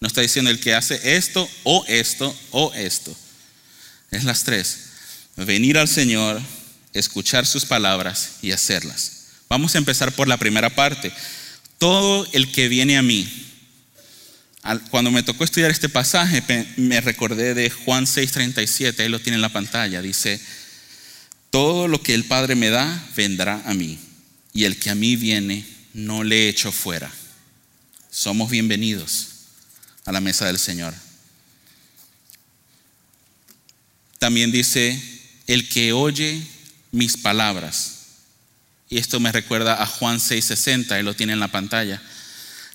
No 0.00 0.08
está 0.08 0.20
diciendo 0.20 0.50
el 0.50 0.60
que 0.60 0.74
hace 0.74 1.16
esto 1.16 1.48
o 1.62 1.84
esto 1.88 2.36
o 2.50 2.72
esto. 2.74 3.16
Es 4.10 4.24
las 4.24 4.44
tres. 4.44 4.78
Venir 5.36 5.78
al 5.78 5.88
Señor, 5.88 6.40
escuchar 6.92 7.46
sus 7.46 7.64
palabras 7.64 8.36
y 8.42 8.52
hacerlas. 8.52 9.12
Vamos 9.48 9.74
a 9.74 9.78
empezar 9.78 10.12
por 10.12 10.28
la 10.28 10.36
primera 10.36 10.70
parte. 10.70 11.12
Todo 11.78 12.26
el 12.32 12.52
que 12.52 12.68
viene 12.68 12.96
a 12.96 13.02
mí. 13.02 13.28
Cuando 14.90 15.10
me 15.10 15.22
tocó 15.22 15.44
estudiar 15.44 15.70
este 15.70 15.88
pasaje, 15.88 16.42
me 16.76 17.00
recordé 17.00 17.54
de 17.54 17.68
Juan 17.68 18.06
6:37, 18.06 19.00
ahí 19.00 19.08
lo 19.08 19.20
tiene 19.20 19.36
en 19.36 19.42
la 19.42 19.52
pantalla. 19.52 20.00
Dice, 20.00 20.40
todo 21.50 21.86
lo 21.86 22.02
que 22.02 22.14
el 22.14 22.24
Padre 22.24 22.54
me 22.54 22.70
da, 22.70 23.06
vendrá 23.14 23.62
a 23.66 23.74
mí. 23.74 23.98
Y 24.52 24.64
el 24.64 24.78
que 24.78 24.90
a 24.90 24.94
mí 24.94 25.16
viene, 25.16 25.66
no 25.94 26.24
le 26.24 26.48
echo 26.48 26.72
fuera. 26.72 27.10
Somos 28.10 28.50
bienvenidos 28.50 29.28
a 30.04 30.12
la 30.12 30.20
mesa 30.20 30.46
del 30.46 30.58
Señor. 30.58 30.92
También 34.18 34.52
dice, 34.52 35.00
el 35.46 35.68
que 35.68 35.92
oye 35.92 36.42
mis 36.90 37.16
palabras. 37.16 37.92
Y 38.90 38.98
esto 38.98 39.20
me 39.20 39.32
recuerda 39.32 39.82
a 39.82 39.86
Juan 39.86 40.18
6:60, 40.18 40.98
él 40.98 41.06
lo 41.06 41.14
tiene 41.14 41.32
en 41.32 41.40
la 41.40 41.48
pantalla. 41.48 42.02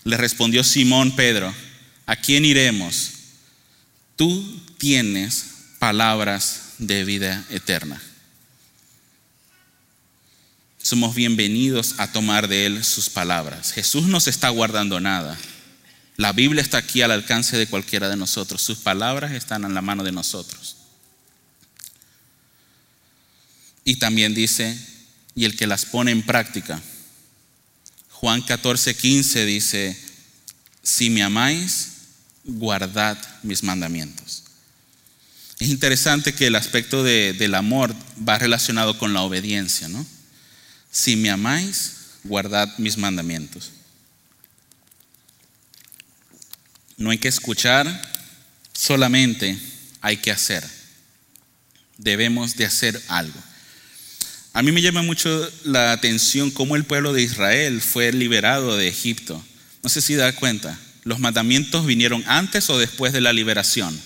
Le 0.04 0.16
respondió 0.16 0.64
Simón 0.64 1.14
Pedro, 1.14 1.54
¿a 2.06 2.16
quién 2.16 2.44
iremos? 2.44 3.10
Tú 4.16 4.60
tienes 4.78 5.44
palabras 5.78 6.74
de 6.78 7.04
vida 7.04 7.44
eterna 7.50 8.00
somos 10.82 11.14
bienvenidos 11.14 11.94
a 11.98 12.10
tomar 12.10 12.48
de 12.48 12.66
Él 12.66 12.84
sus 12.84 13.10
palabras. 13.10 13.72
Jesús 13.72 14.04
no 14.04 14.20
se 14.20 14.30
está 14.30 14.48
guardando 14.48 15.00
nada. 15.00 15.38
La 16.16 16.32
Biblia 16.32 16.62
está 16.62 16.78
aquí 16.78 17.02
al 17.02 17.10
alcance 17.10 17.56
de 17.56 17.66
cualquiera 17.66 18.08
de 18.08 18.16
nosotros. 18.16 18.62
Sus 18.62 18.78
palabras 18.78 19.32
están 19.32 19.64
en 19.64 19.74
la 19.74 19.82
mano 19.82 20.04
de 20.04 20.12
nosotros. 20.12 20.76
Y 23.84 23.96
también 23.96 24.34
dice, 24.34 24.78
y 25.34 25.44
el 25.44 25.56
que 25.56 25.66
las 25.66 25.84
pone 25.84 26.10
en 26.12 26.22
práctica. 26.22 26.80
Juan 28.10 28.42
14, 28.42 28.94
15 28.94 29.46
dice, 29.46 29.98
si 30.82 31.10
me 31.10 31.22
amáis, 31.22 31.92
guardad 32.44 33.18
mis 33.42 33.62
mandamientos. 33.62 34.44
Es 35.58 35.68
interesante 35.68 36.34
que 36.34 36.46
el 36.46 36.56
aspecto 36.56 37.02
del 37.02 37.54
amor 37.54 37.94
va 38.26 38.38
relacionado 38.38 38.98
con 38.98 39.12
la 39.12 39.22
obediencia, 39.22 39.88
¿no? 39.88 40.06
Si 40.90 41.16
me 41.16 41.30
amáis, 41.30 41.96
guardad 42.24 42.68
mis 42.78 42.98
mandamientos. 42.98 43.70
No 46.96 47.10
hay 47.10 47.18
que 47.18 47.28
escuchar, 47.28 47.86
solamente 48.72 49.58
hay 50.00 50.18
que 50.18 50.30
hacer. 50.30 50.64
Debemos 51.96 52.56
de 52.56 52.66
hacer 52.66 53.00
algo. 53.08 53.40
A 54.52 54.62
mí 54.62 54.72
me 54.72 54.82
llama 54.82 55.02
mucho 55.02 55.50
la 55.64 55.92
atención 55.92 56.50
cómo 56.50 56.74
el 56.74 56.84
pueblo 56.84 57.12
de 57.12 57.22
Israel 57.22 57.80
fue 57.80 58.12
liberado 58.12 58.76
de 58.76 58.88
Egipto. 58.88 59.42
No 59.82 59.88
sé 59.88 60.00
si 60.00 60.14
da 60.14 60.34
cuenta, 60.34 60.78
los 61.04 61.20
mandamientos 61.20 61.86
vinieron 61.86 62.24
antes 62.26 62.68
o 62.68 62.78
después 62.78 63.12
de 63.12 63.20
la 63.20 63.32
liberación. 63.32 63.98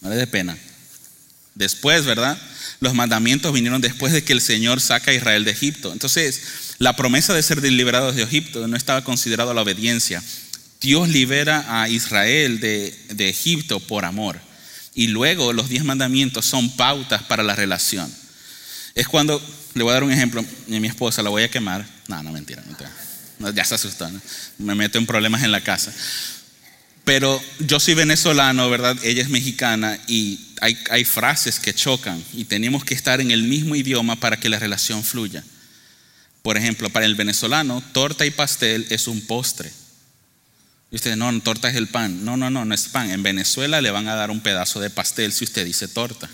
No 0.00 0.10
le 0.10 0.26
pena. 0.26 0.56
Después, 1.54 2.04
¿verdad? 2.06 2.40
Los 2.80 2.94
mandamientos 2.94 3.52
vinieron 3.52 3.80
después 3.80 4.12
de 4.12 4.22
que 4.22 4.32
el 4.32 4.40
Señor 4.40 4.80
saca 4.80 5.10
a 5.10 5.14
Israel 5.14 5.44
de 5.44 5.50
Egipto. 5.50 5.92
Entonces, 5.92 6.42
la 6.78 6.94
promesa 6.94 7.34
de 7.34 7.42
ser 7.42 7.62
liberados 7.62 8.14
de 8.14 8.22
Egipto 8.22 8.66
no 8.68 8.76
estaba 8.76 9.02
considerada 9.02 9.52
la 9.52 9.62
obediencia. 9.62 10.22
Dios 10.80 11.08
libera 11.08 11.82
a 11.82 11.88
Israel 11.88 12.60
de, 12.60 12.96
de 13.10 13.28
Egipto 13.28 13.80
por 13.80 14.04
amor. 14.04 14.38
Y 14.94 15.08
luego 15.08 15.52
los 15.52 15.68
diez 15.68 15.84
mandamientos 15.84 16.46
son 16.46 16.70
pautas 16.76 17.22
para 17.24 17.42
la 17.42 17.56
relación. 17.56 18.12
Es 18.94 19.08
cuando, 19.08 19.40
le 19.74 19.82
voy 19.82 19.90
a 19.90 19.94
dar 19.94 20.04
un 20.04 20.12
ejemplo, 20.12 20.44
mi 20.66 20.86
esposa 20.86 21.22
la 21.22 21.30
voy 21.30 21.42
a 21.42 21.50
quemar. 21.50 21.86
No, 22.08 22.22
no, 22.22 22.32
mentira, 22.32 22.62
mentira. 22.66 22.92
ya 23.54 23.64
se 23.64 23.74
asustó. 23.74 24.10
Me 24.58 24.74
meto 24.74 24.98
en 24.98 25.06
problemas 25.06 25.42
en 25.42 25.52
la 25.52 25.60
casa. 25.60 25.92
Pero 27.08 27.42
yo 27.58 27.80
soy 27.80 27.94
venezolano, 27.94 28.68
¿verdad? 28.68 28.94
Ella 29.02 29.22
es 29.22 29.30
mexicana 29.30 29.98
y 30.06 30.40
hay, 30.60 31.06
frases 31.06 31.58
que 31.58 31.72
chocan 31.72 32.22
y 32.34 32.44
tenemos 32.44 32.84
que 32.84 32.92
estar 32.92 33.22
en 33.22 33.30
el 33.30 33.44
mismo 33.44 33.74
idioma 33.74 34.16
para 34.16 34.38
que 34.38 34.50
la 34.50 34.58
relación 34.58 35.02
fluya. 35.02 35.42
Por 36.42 36.58
ejemplo, 36.58 36.90
para 36.90 37.06
el 37.06 37.14
venezolano, 37.14 37.82
torta 37.92 38.26
y 38.26 38.30
pastel 38.30 38.86
es 38.90 39.08
un 39.08 39.22
postre. 39.22 39.72
Y 40.90 40.96
usted, 40.96 41.16
no, 41.16 41.40
torta 41.40 41.70
es 41.70 41.76
el 41.76 41.86
pan. 41.86 42.26
No, 42.26 42.36
no, 42.36 42.50
no, 42.50 42.66
no 42.66 42.74
es 42.74 42.88
pan. 42.88 43.10
En 43.10 43.22
Venezuela 43.22 43.80
le 43.80 43.90
van 43.90 44.06
a 44.06 44.14
dar 44.14 44.30
un 44.30 44.40
pedazo 44.40 44.78
de 44.78 44.90
pastel 44.90 45.32
si 45.32 45.44
usted 45.44 45.64
dice 45.64 45.88
torta. 45.88 46.28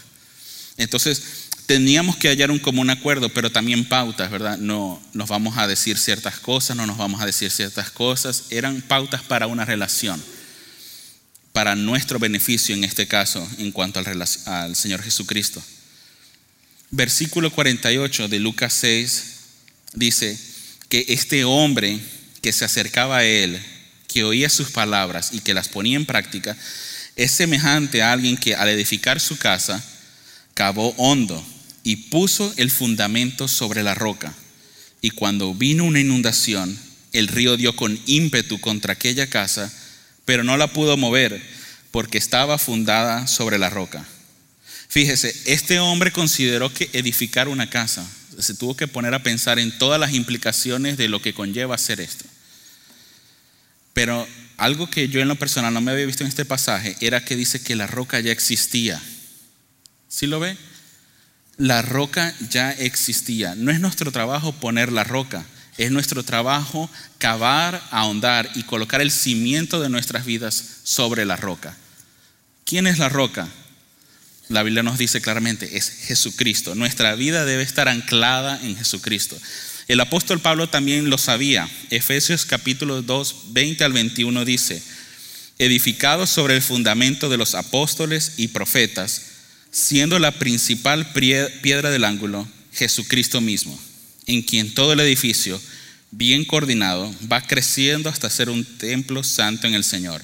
Entonces, 0.77 1.23
teníamos 1.67 2.17
que 2.17 2.31
hallar 2.31 2.51
un 2.51 2.59
común 2.59 2.91
acuerdo, 2.91 3.29
pero 3.29 3.53
también 3.53 3.89
pautas, 3.89 4.29
¿verdad? 4.29 4.59
No 4.59 5.01
nos 5.13 5.29
vamos 5.29 5.57
a 5.57 5.69
decir 5.69 5.99
ciertas 5.99 6.41
cosas, 6.41 6.77
no 6.77 6.85
nos 6.85 6.99
vamos 6.99 7.21
a 7.23 7.27
decir 7.27 7.53
ciertas 7.53 7.91
cosas. 7.91 8.47
Eran 8.51 8.83
pautas 8.83 9.23
para 9.23 9.47
una 9.47 9.65
relación 9.65 10.21
para 11.55 11.77
nuestro 11.77 12.19
beneficio 12.19 12.75
en 12.75 12.83
este 12.83 13.07
caso 13.07 13.49
en 13.59 13.71
cuanto 13.71 14.01
al, 14.01 14.75
Señor 14.75 15.05
Jesucristo. 15.05 15.63
Versículo 16.91 17.53
48 17.53 18.27
de 18.27 18.41
Lucas 18.41 18.73
6 18.73 19.25
dice 19.95 20.37
que 20.89 21.05
este 21.11 21.45
hombre 21.45 22.01
que 22.43 22.53
se 22.53 22.65
acercaba 22.65 23.19
a 23.19 23.25
él, 23.25 23.63
que 24.09 24.25
oía 24.25 24.51
sus 24.51 24.73
palabras 24.73 25.29
y 25.31 25.43
que 25.43 25.55
las 25.55 25.69
ponía 25.69 25.97
en 25.97 26.07
práctica, 26.07 26.57
es 27.15 27.31
semejante 27.31 28.03
a 28.03 28.11
alguien 28.11 28.37
que 28.37 28.57
al 28.57 28.69
edificar 28.69 29.21
su 29.21 29.39
casa 29.39 29.81
cavó 30.55 30.93
hondo 30.97 31.41
y 31.85 31.95
puso 32.11 32.53
el 32.57 32.73
fundamento 32.73 33.47
sobre 33.47 33.85
la 33.85 33.95
roca. 33.95 34.35
Y 35.01 35.11
cuando 35.11 35.55
vino 35.55 35.85
una 35.85 36.01
inundación, 36.01 36.77
el 37.13 37.29
río 37.29 37.57
dio 37.57 37.77
con 37.77 37.97
ímpetu 38.07 38.61
contra 38.61 38.95
aquella 38.95 39.29
casa 39.29 39.73
pero 40.25 40.45
no 40.45 40.57
la 40.57 40.69
pudo 40.69 40.97
mover 40.97 41.43
porque 41.91 42.19
estaba 42.19 42.59
fundada 42.59 43.27
sobre 43.27 43.59
la 43.59 43.71
roca. 43.71 44.05
Fíjese, 44.89 45.35
este 45.47 45.81
hombre 45.81 46.13
consideró 46.13 46.73
que 46.73 46.91
edificar 46.93 47.49
una 47.49 47.71
casa, 47.71 48.07
se 48.39 48.55
tuvo 48.55 48.77
que 48.77 48.89
poner 48.89 49.15
a 49.15 49.23
pensar 49.23 49.59
en 49.59 49.77
todas 49.79 50.01
las 50.01 50.13
implicaciones 50.13 50.97
de 50.97 51.09
lo 51.09 51.23
que 51.23 51.35
conlleva 51.35 51.75
hacer 51.75 52.01
esto. 52.01 52.25
Pero 53.93 54.27
algo 54.57 54.91
que 54.91 55.09
yo 55.09 55.21
en 55.21 55.29
lo 55.29 55.37
personal 55.37 55.73
no 55.73 55.81
me 55.81 55.93
había 55.93 56.07
visto 56.07 56.25
en 56.25 56.29
este 56.29 56.45
pasaje 56.45 56.97
era 57.01 57.25
que 57.25 57.37
dice 57.37 57.63
que 57.63 57.77
la 57.77 57.87
roca 57.87 58.21
ya 58.21 58.33
existía. 58.33 59.01
¿Sí 60.09 60.27
lo 60.27 60.41
ve? 60.41 60.57
La 61.57 61.83
roca 61.83 62.35
ya 62.51 62.71
existía. 62.73 63.55
No 63.55 63.71
es 63.71 63.81
nuestro 63.81 64.11
trabajo 64.11 64.53
poner 64.53 64.91
la 64.93 65.05
roca, 65.05 65.45
es 65.77 65.91
nuestro 65.91 66.23
trabajo 66.23 66.91
cavar, 67.19 67.83
ahondar 67.91 68.51
y 68.55 68.63
colocar 68.63 69.01
el 69.01 69.11
cimiento 69.11 69.81
de 69.81 69.89
nuestras 69.89 70.25
vidas 70.25 70.65
sobre 70.85 71.25
la 71.25 71.37
roca. 71.37 71.77
¿Quién 72.65 72.87
es 72.87 72.99
la 72.99 73.09
roca? 73.09 73.49
La 74.49 74.63
Biblia 74.63 74.83
nos 74.83 74.99
dice 74.99 75.21
claramente, 75.21 75.77
es 75.77 75.91
Jesucristo. 75.91 76.75
Nuestra 76.75 77.15
vida 77.15 77.45
debe 77.45 77.63
estar 77.63 77.89
anclada 77.89 78.61
en 78.63 78.77
Jesucristo. 78.77 79.37
El 79.89 80.01
apóstol 80.01 80.41
Pablo 80.41 80.69
también 80.69 81.11
lo 81.11 81.19
sabía. 81.19 81.69
Efesios 81.91 82.45
capítulo 82.45 83.03
2, 83.03 83.53
20 83.53 83.85
al 83.85 83.93
21 83.93 84.45
dice, 84.45 84.83
edificados 85.59 86.31
sobre 86.31 86.57
el 86.57 86.63
fundamento 86.63 87.29
de 87.29 87.37
los 87.37 87.55
apóstoles 87.55 88.35
y 88.37 88.49
profetas, 88.49 89.23
siendo 89.71 90.19
la 90.19 90.33
principal 90.33 91.13
piedra 91.13 91.91
del 91.91 92.05
ángulo 92.05 92.49
Jesucristo 92.73 93.41
mismo, 93.41 93.79
en 94.27 94.43
quien 94.43 94.75
todo 94.75 94.93
el 94.93 95.01
edificio, 95.01 95.61
bien 96.11 96.45
coordinado, 96.45 97.13
va 97.31 97.41
creciendo 97.41 98.09
hasta 98.09 98.31
ser 98.31 98.49
un 98.49 98.65
templo 98.65 99.23
santo 99.23 99.67
en 99.67 99.75
el 99.75 99.85
Señor. 99.85 100.23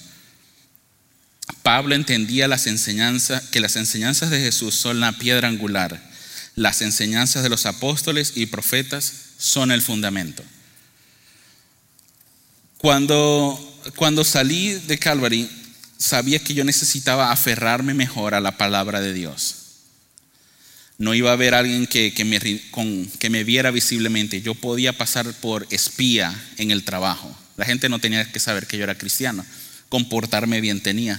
Pablo 1.63 1.95
entendía 1.95 2.45
que 2.45 3.61
las 3.61 3.77
enseñanzas 3.77 4.31
de 4.31 4.41
Jesús 4.41 4.75
son 4.75 5.01
la 5.01 5.13
piedra 5.13 5.49
angular, 5.49 6.11
las 6.55 6.83
enseñanzas 6.83 7.43
de 7.43 7.49
los 7.49 7.67
apóstoles 7.67 8.33
y 8.37 8.47
profetas 8.47 9.13
son 9.39 9.71
el 9.71 9.83
fundamento. 9.83 10.43
Cuando, 12.79 13.83
cuando 13.97 14.25
salí 14.25 14.73
de 14.73 14.99
Calvary, 14.99 15.51
sabía 15.99 16.39
que 16.39 16.55
yo 16.55 16.65
necesitaba 16.65 17.31
aferrarme 17.31 17.95
mejor 17.95 18.35
a 18.35 18.41
la 18.41 18.57
palabra 18.57 19.01
de 19.01 19.13
Dios. 19.13 19.60
No 21.01 21.15
iba 21.15 21.31
a 21.31 21.33
haber 21.33 21.55
alguien 21.55 21.87
que, 21.87 22.13
que, 22.13 22.27
me, 22.27 22.39
que 22.39 23.31
me 23.31 23.43
viera 23.43 23.71
visiblemente. 23.71 24.43
Yo 24.43 24.55
podía 24.55 24.93
pasar 24.93 25.33
por 25.33 25.67
espía 25.71 26.39
en 26.59 26.71
el 26.71 26.85
trabajo. 26.85 27.35
La 27.57 27.65
gente 27.65 27.89
no 27.89 28.01
tenía 28.01 28.31
que 28.31 28.39
saber 28.39 28.67
que 28.67 28.77
yo 28.77 28.85
era 28.85 28.99
cristiano. 28.99 29.47
Comportarme 29.89 30.61
bien 30.61 30.83
tenía. 30.83 31.19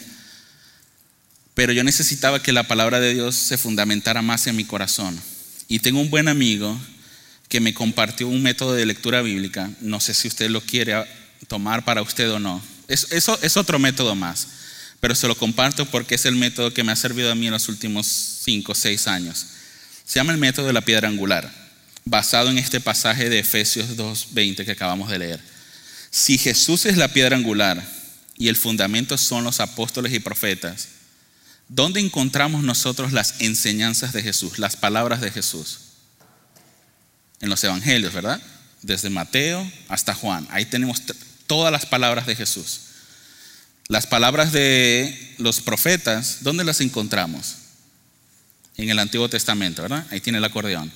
Pero 1.56 1.74
yo 1.74 1.84
necesitaba 1.84 2.44
que 2.44 2.52
la 2.52 2.68
palabra 2.68 3.00
de 3.00 3.16
Dios 3.16 3.34
se 3.34 3.58
fundamentara 3.58 4.22
más 4.22 4.46
en 4.46 4.56
mi 4.56 4.66
corazón. 4.66 5.20
Y 5.68 5.80
tengo 5.80 6.00
un 6.00 6.12
buen 6.12 6.28
amigo 6.28 6.80
que 7.50 7.60
me 7.60 7.74
compartió 7.74 8.28
un 8.28 8.44
método 8.44 8.76
de 8.76 8.86
lectura 8.86 9.24
bíblica. 9.24 9.72
No 9.82 10.00
sé 10.00 10.14
si 10.14 10.28
usted 10.28 10.52
lo 10.52 10.62
quiere 10.62 10.94
tomar 11.48 11.84
para 11.86 12.04
usted 12.04 12.32
o 12.32 12.38
no. 12.38 12.62
Eso 12.88 13.40
es 13.42 13.58
otro 13.58 13.80
método 13.80 14.14
más, 14.14 14.48
pero 15.00 15.16
se 15.16 15.28
lo 15.28 15.36
comparto 15.36 15.88
porque 15.88 16.14
es 16.14 16.26
el 16.26 16.36
método 16.36 16.72
que 16.72 16.84
me 16.84 16.92
ha 16.92 16.96
servido 16.96 17.32
a 17.32 17.36
mí 17.36 17.48
en 17.48 17.54
los 17.54 17.68
últimos 17.68 18.06
cinco 18.06 18.74
o 18.74 18.76
seis 18.76 19.08
años. 19.08 19.48
Se 20.12 20.20
llama 20.20 20.34
el 20.34 20.40
método 20.40 20.68
de 20.68 20.74
la 20.74 20.82
piedra 20.82 21.08
angular, 21.08 21.50
basado 22.04 22.50
en 22.50 22.58
este 22.58 22.82
pasaje 22.82 23.30
de 23.30 23.40
Efesios 23.40 23.96
2.20 23.96 24.66
que 24.66 24.72
acabamos 24.72 25.10
de 25.10 25.20
leer. 25.20 25.40
Si 26.10 26.38
Jesús 26.38 26.86
es 26.86 26.98
la 26.98 27.14
piedra 27.14 27.38
angular 27.38 27.82
y 28.36 28.50
el 28.50 28.58
fundamento 28.58 29.18
son 29.18 29.46
los 29.46 29.62
apóstoles 29.62 30.12
y 30.12 30.20
profetas, 30.20 30.90
¿dónde 31.70 32.02
encontramos 32.02 32.62
nosotros 32.62 33.14
las 33.14 33.36
enseñanzas 33.40 34.12
de 34.12 34.22
Jesús, 34.22 34.60
las 34.60 34.76
palabras 34.76 35.22
de 35.22 35.32
Jesús? 35.32 35.80
en 37.40 37.50
los 37.50 37.64
evangelios, 37.64 38.12
¿verdad? 38.12 38.42
Desde 38.82 39.10
Mateo 39.10 39.66
hasta 39.88 40.14
Juan. 40.14 40.46
Ahí 40.52 40.66
tenemos 40.66 41.02
todas 41.48 41.72
las 41.72 41.86
palabras 41.86 42.28
de 42.28 42.36
Jesús. 42.36 42.82
Las 43.88 44.08
palabras 44.08 44.52
de 44.52 45.36
los 45.38 45.62
profetas, 45.62 46.40
¿dónde 46.42 46.66
las 46.66 46.82
encontramos? 46.82 47.61
En 48.78 48.90
el 48.90 49.00
Antiguo 49.00 49.30
Testamento, 49.30 49.82
¿verdad? 49.82 50.06
Ahí 50.12 50.22
tiene 50.22 50.40
el 50.40 50.44
acordeón. 50.44 50.92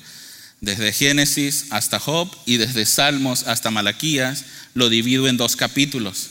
Desde 0.61 0.93
Génesis 0.93 1.65
hasta 1.69 1.99
Job 1.99 2.31
y 2.45 2.57
desde 2.57 2.85
Salmos 2.85 3.43
hasta 3.43 3.71
Malaquías 3.71 4.45
lo 4.73 4.89
divido 4.89 5.27
en 5.27 5.37
dos 5.37 5.55
capítulos. 5.55 6.29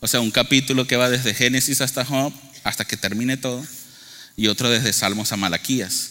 O 0.00 0.08
sea, 0.08 0.20
un 0.20 0.30
capítulo 0.30 0.86
que 0.86 0.96
va 0.96 1.10
desde 1.10 1.34
Génesis 1.34 1.80
hasta 1.80 2.04
Job, 2.04 2.32
hasta 2.62 2.84
que 2.84 2.96
termine 2.96 3.36
todo, 3.36 3.64
y 4.36 4.48
otro 4.48 4.70
desde 4.70 4.92
Salmos 4.92 5.32
a 5.32 5.36
Malaquías. 5.36 6.10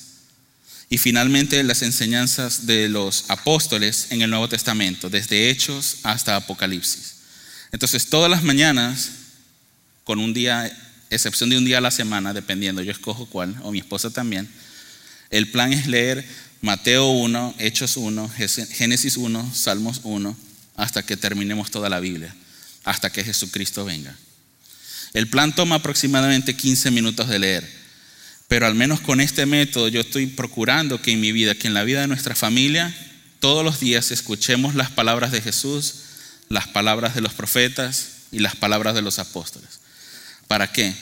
Y 0.89 0.97
finalmente 0.97 1.63
las 1.63 1.81
enseñanzas 1.81 2.65
de 2.65 2.89
los 2.89 3.25
apóstoles 3.29 4.07
en 4.09 4.21
el 4.21 4.29
Nuevo 4.29 4.49
Testamento, 4.49 5.09
desde 5.09 5.49
Hechos 5.49 5.97
hasta 6.03 6.35
Apocalipsis. 6.35 7.15
Entonces, 7.71 8.07
todas 8.07 8.29
las 8.29 8.43
mañanas, 8.43 9.09
con 10.03 10.19
un 10.19 10.33
día, 10.33 10.71
excepción 11.09 11.49
de 11.49 11.57
un 11.57 11.65
día 11.65 11.79
a 11.79 11.81
la 11.81 11.89
semana, 11.89 12.33
dependiendo, 12.33 12.83
yo 12.83 12.91
escojo 12.91 13.25
cuál, 13.25 13.55
o 13.63 13.71
mi 13.71 13.79
esposa 13.79 14.11
también, 14.11 14.47
el 15.33 15.49
plan 15.49 15.73
es 15.73 15.87
leer 15.87 16.23
Mateo 16.61 17.07
1, 17.07 17.55
Hechos 17.57 17.97
1, 17.97 18.29
Génesis 18.29 19.17
1, 19.17 19.51
Salmos 19.55 20.01
1, 20.03 20.37
hasta 20.75 21.03
que 21.03 21.17
terminemos 21.17 21.71
toda 21.71 21.89
la 21.89 21.99
Biblia, 21.99 22.35
hasta 22.83 23.11
que 23.11 23.23
Jesucristo 23.23 23.83
venga. 23.83 24.15
El 25.13 25.27
plan 25.27 25.55
toma 25.55 25.77
aproximadamente 25.77 26.55
15 26.55 26.91
minutos 26.91 27.27
de 27.27 27.39
leer. 27.39 27.83
Pero 28.47 28.67
al 28.67 28.75
menos 28.75 29.01
con 29.01 29.21
este 29.21 29.47
método 29.47 29.87
yo 29.87 30.01
estoy 30.01 30.27
procurando 30.27 31.01
que 31.01 31.13
en 31.13 31.19
mi 31.19 31.31
vida, 31.31 31.55
que 31.55 31.67
en 31.67 31.73
la 31.73 31.83
vida 31.83 32.01
de 32.01 32.07
nuestra 32.07 32.35
familia, 32.35 32.95
todos 33.39 33.65
los 33.65 33.79
días 33.79 34.11
escuchemos 34.11 34.75
las 34.75 34.91
palabras 34.91 35.31
de 35.31 35.41
Jesús, 35.41 35.95
las 36.49 36.67
palabras 36.67 37.15
de 37.15 37.21
los 37.21 37.33
profetas 37.33 38.09
y 38.31 38.37
las 38.37 38.55
palabras 38.55 38.93
de 38.93 39.01
los 39.01 39.17
apóstoles. 39.17 39.79
¿Para 40.47 40.71
qué? 40.71 40.93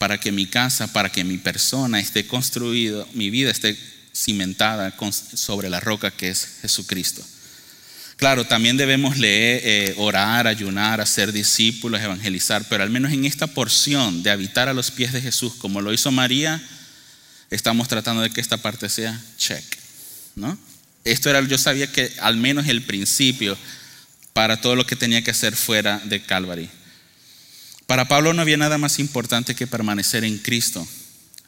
Para 0.00 0.18
que 0.18 0.32
mi 0.32 0.46
casa, 0.46 0.90
para 0.94 1.12
que 1.12 1.24
mi 1.24 1.36
persona 1.36 2.00
esté 2.00 2.26
construida, 2.26 3.06
mi 3.12 3.28
vida 3.28 3.50
esté 3.50 3.76
cimentada 4.16 4.96
sobre 5.12 5.68
la 5.68 5.78
roca 5.78 6.10
que 6.10 6.30
es 6.30 6.58
Jesucristo. 6.62 7.22
Claro, 8.16 8.46
también 8.46 8.78
debemos 8.78 9.18
leer, 9.18 9.60
eh, 9.62 9.94
orar, 9.98 10.46
ayunar, 10.46 11.02
hacer 11.02 11.32
discípulos, 11.32 12.00
evangelizar, 12.00 12.64
pero 12.70 12.82
al 12.82 12.88
menos 12.88 13.12
en 13.12 13.26
esta 13.26 13.46
porción 13.46 14.22
de 14.22 14.30
habitar 14.30 14.68
a 14.68 14.74
los 14.74 14.90
pies 14.90 15.12
de 15.12 15.20
Jesús, 15.20 15.54
como 15.58 15.82
lo 15.82 15.92
hizo 15.92 16.10
María, 16.10 16.62
estamos 17.50 17.86
tratando 17.86 18.22
de 18.22 18.30
que 18.30 18.40
esta 18.40 18.56
parte 18.56 18.88
sea 18.88 19.20
check, 19.36 19.64
¿no? 20.34 20.58
Esto 21.04 21.28
era, 21.28 21.40
yo 21.42 21.58
sabía 21.58 21.92
que 21.92 22.10
al 22.20 22.38
menos 22.38 22.66
el 22.68 22.82
principio 22.82 23.56
para 24.32 24.60
todo 24.60 24.76
lo 24.76 24.86
que 24.86 24.96
tenía 24.96 25.22
que 25.22 25.32
hacer 25.32 25.56
fuera 25.56 26.00
de 26.04 26.22
Calvary. 26.22 26.70
Para 27.90 28.06
Pablo 28.06 28.32
no 28.32 28.40
había 28.40 28.56
nada 28.56 28.78
más 28.78 29.00
importante 29.00 29.56
que 29.56 29.66
permanecer 29.66 30.22
en 30.22 30.38
Cristo. 30.38 30.86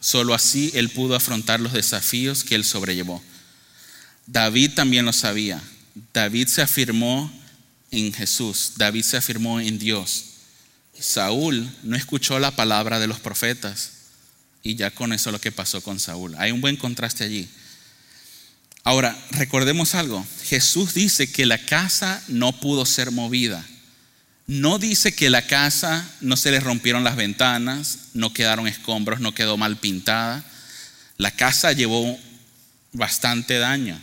Solo 0.00 0.34
así 0.34 0.72
él 0.74 0.88
pudo 0.88 1.14
afrontar 1.14 1.60
los 1.60 1.72
desafíos 1.72 2.42
que 2.42 2.56
él 2.56 2.64
sobrellevó. 2.64 3.22
David 4.26 4.72
también 4.74 5.04
lo 5.04 5.12
sabía. 5.12 5.62
David 6.12 6.48
se 6.48 6.60
afirmó 6.60 7.32
en 7.92 8.12
Jesús, 8.12 8.72
David 8.76 9.04
se 9.04 9.18
afirmó 9.18 9.60
en 9.60 9.78
Dios. 9.78 10.24
Saúl 10.98 11.70
no 11.84 11.94
escuchó 11.94 12.40
la 12.40 12.50
palabra 12.50 12.98
de 12.98 13.06
los 13.06 13.20
profetas 13.20 13.92
y 14.64 14.74
ya 14.74 14.90
con 14.90 15.12
eso 15.12 15.30
lo 15.30 15.40
que 15.40 15.52
pasó 15.52 15.80
con 15.80 16.00
Saúl. 16.00 16.34
Hay 16.38 16.50
un 16.50 16.60
buen 16.60 16.76
contraste 16.76 17.22
allí. 17.22 17.48
Ahora, 18.82 19.16
recordemos 19.30 19.94
algo, 19.94 20.26
Jesús 20.42 20.92
dice 20.92 21.30
que 21.30 21.46
la 21.46 21.64
casa 21.64 22.20
no 22.26 22.50
pudo 22.50 22.84
ser 22.84 23.12
movida. 23.12 23.64
No 24.46 24.78
dice 24.78 25.14
que 25.14 25.30
la 25.30 25.46
casa 25.46 26.08
no 26.20 26.36
se 26.36 26.50
le 26.50 26.60
rompieron 26.60 27.04
las 27.04 27.16
ventanas, 27.16 28.08
no 28.14 28.32
quedaron 28.32 28.66
escombros, 28.66 29.20
no 29.20 29.34
quedó 29.34 29.56
mal 29.56 29.76
pintada. 29.76 30.44
La 31.16 31.30
casa 31.30 31.72
llevó 31.72 32.18
bastante 32.92 33.58
daño 33.58 34.00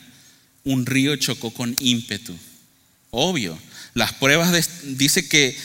un 0.64 0.86
río 0.86 1.16
chocó 1.16 1.52
con 1.52 1.76
ímpetu. 1.80 2.38
Obvio. 3.12 3.58
Las 3.94 4.14
pruebas 4.14 4.52
dice 4.84 5.28
que 5.28 5.58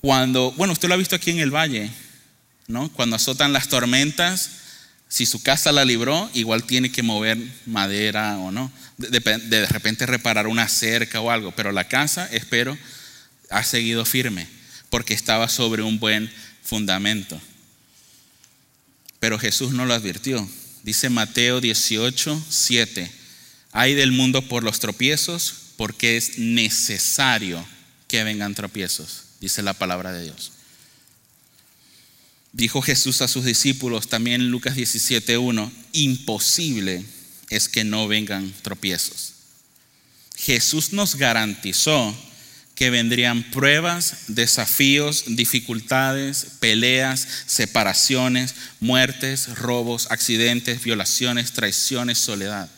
cuando, 0.00 0.52
bueno, 0.52 0.72
usted 0.72 0.88
lo 0.88 0.94
ha 0.94 0.98
visto 0.98 1.16
aquí 1.16 1.30
en 1.30 1.40
el 1.40 1.50
valle, 1.50 1.90
¿no? 2.68 2.90
Cuando 2.92 3.16
azotan 3.16 3.52
las 3.52 3.68
tormentas, 3.68 4.50
si 5.08 5.26
su 5.26 5.42
casa 5.42 5.72
la 5.72 5.84
libró, 5.84 6.30
igual 6.34 6.64
tiene 6.64 6.92
que 6.92 7.02
mover 7.02 7.38
madera 7.66 8.38
o 8.38 8.52
no. 8.52 8.70
De, 8.98 9.20
de, 9.20 9.66
repente 9.66 10.06
reparar 10.06 10.46
una 10.46 10.68
cerca 10.68 11.20
o 11.20 11.30
algo, 11.30 11.52
pero 11.52 11.72
la 11.72 11.88
casa, 11.88 12.28
espero, 12.32 12.78
ha 13.50 13.62
seguido 13.62 14.04
firme 14.04 14.46
porque 14.90 15.14
estaba 15.14 15.48
sobre 15.48 15.82
un 15.82 15.98
buen 15.98 16.32
fundamento. 16.62 17.40
Pero 19.20 19.38
Jesús 19.38 19.72
no 19.72 19.86
lo 19.86 19.94
advirtió. 19.94 20.48
Dice 20.82 21.10
Mateo 21.10 21.60
18, 21.60 22.44
7. 22.48 23.10
Hay 23.72 23.94
del 23.94 24.12
mundo 24.12 24.42
por 24.42 24.62
los 24.62 24.78
tropiezos, 24.78 25.54
porque 25.76 26.16
es 26.16 26.38
necesario 26.38 27.64
que 28.08 28.24
vengan 28.24 28.54
tropiezos, 28.54 29.24
dice 29.40 29.62
la 29.62 29.74
palabra 29.74 30.12
de 30.12 30.24
Dios. 30.24 30.52
Dijo 32.52 32.80
Jesús 32.80 33.20
a 33.20 33.28
sus 33.28 33.44
discípulos 33.44 34.08
también 34.08 34.40
en 34.40 34.50
Lucas 34.50 34.76
17.1, 34.76 35.70
imposible 35.92 37.04
es 37.50 37.68
que 37.68 37.84
no 37.84 38.08
vengan 38.08 38.50
tropiezos. 38.62 39.32
Jesús 40.36 40.92
nos 40.92 41.16
garantizó 41.16 42.16
que 42.76 42.90
vendrían 42.90 43.42
pruebas, 43.50 44.26
desafíos, 44.28 45.24
dificultades, 45.26 46.46
peleas, 46.60 47.26
separaciones, 47.46 48.54
muertes, 48.78 49.58
robos, 49.58 50.06
accidentes, 50.10 50.84
violaciones, 50.84 51.50
traiciones, 51.52 52.18
soledad 52.18 52.70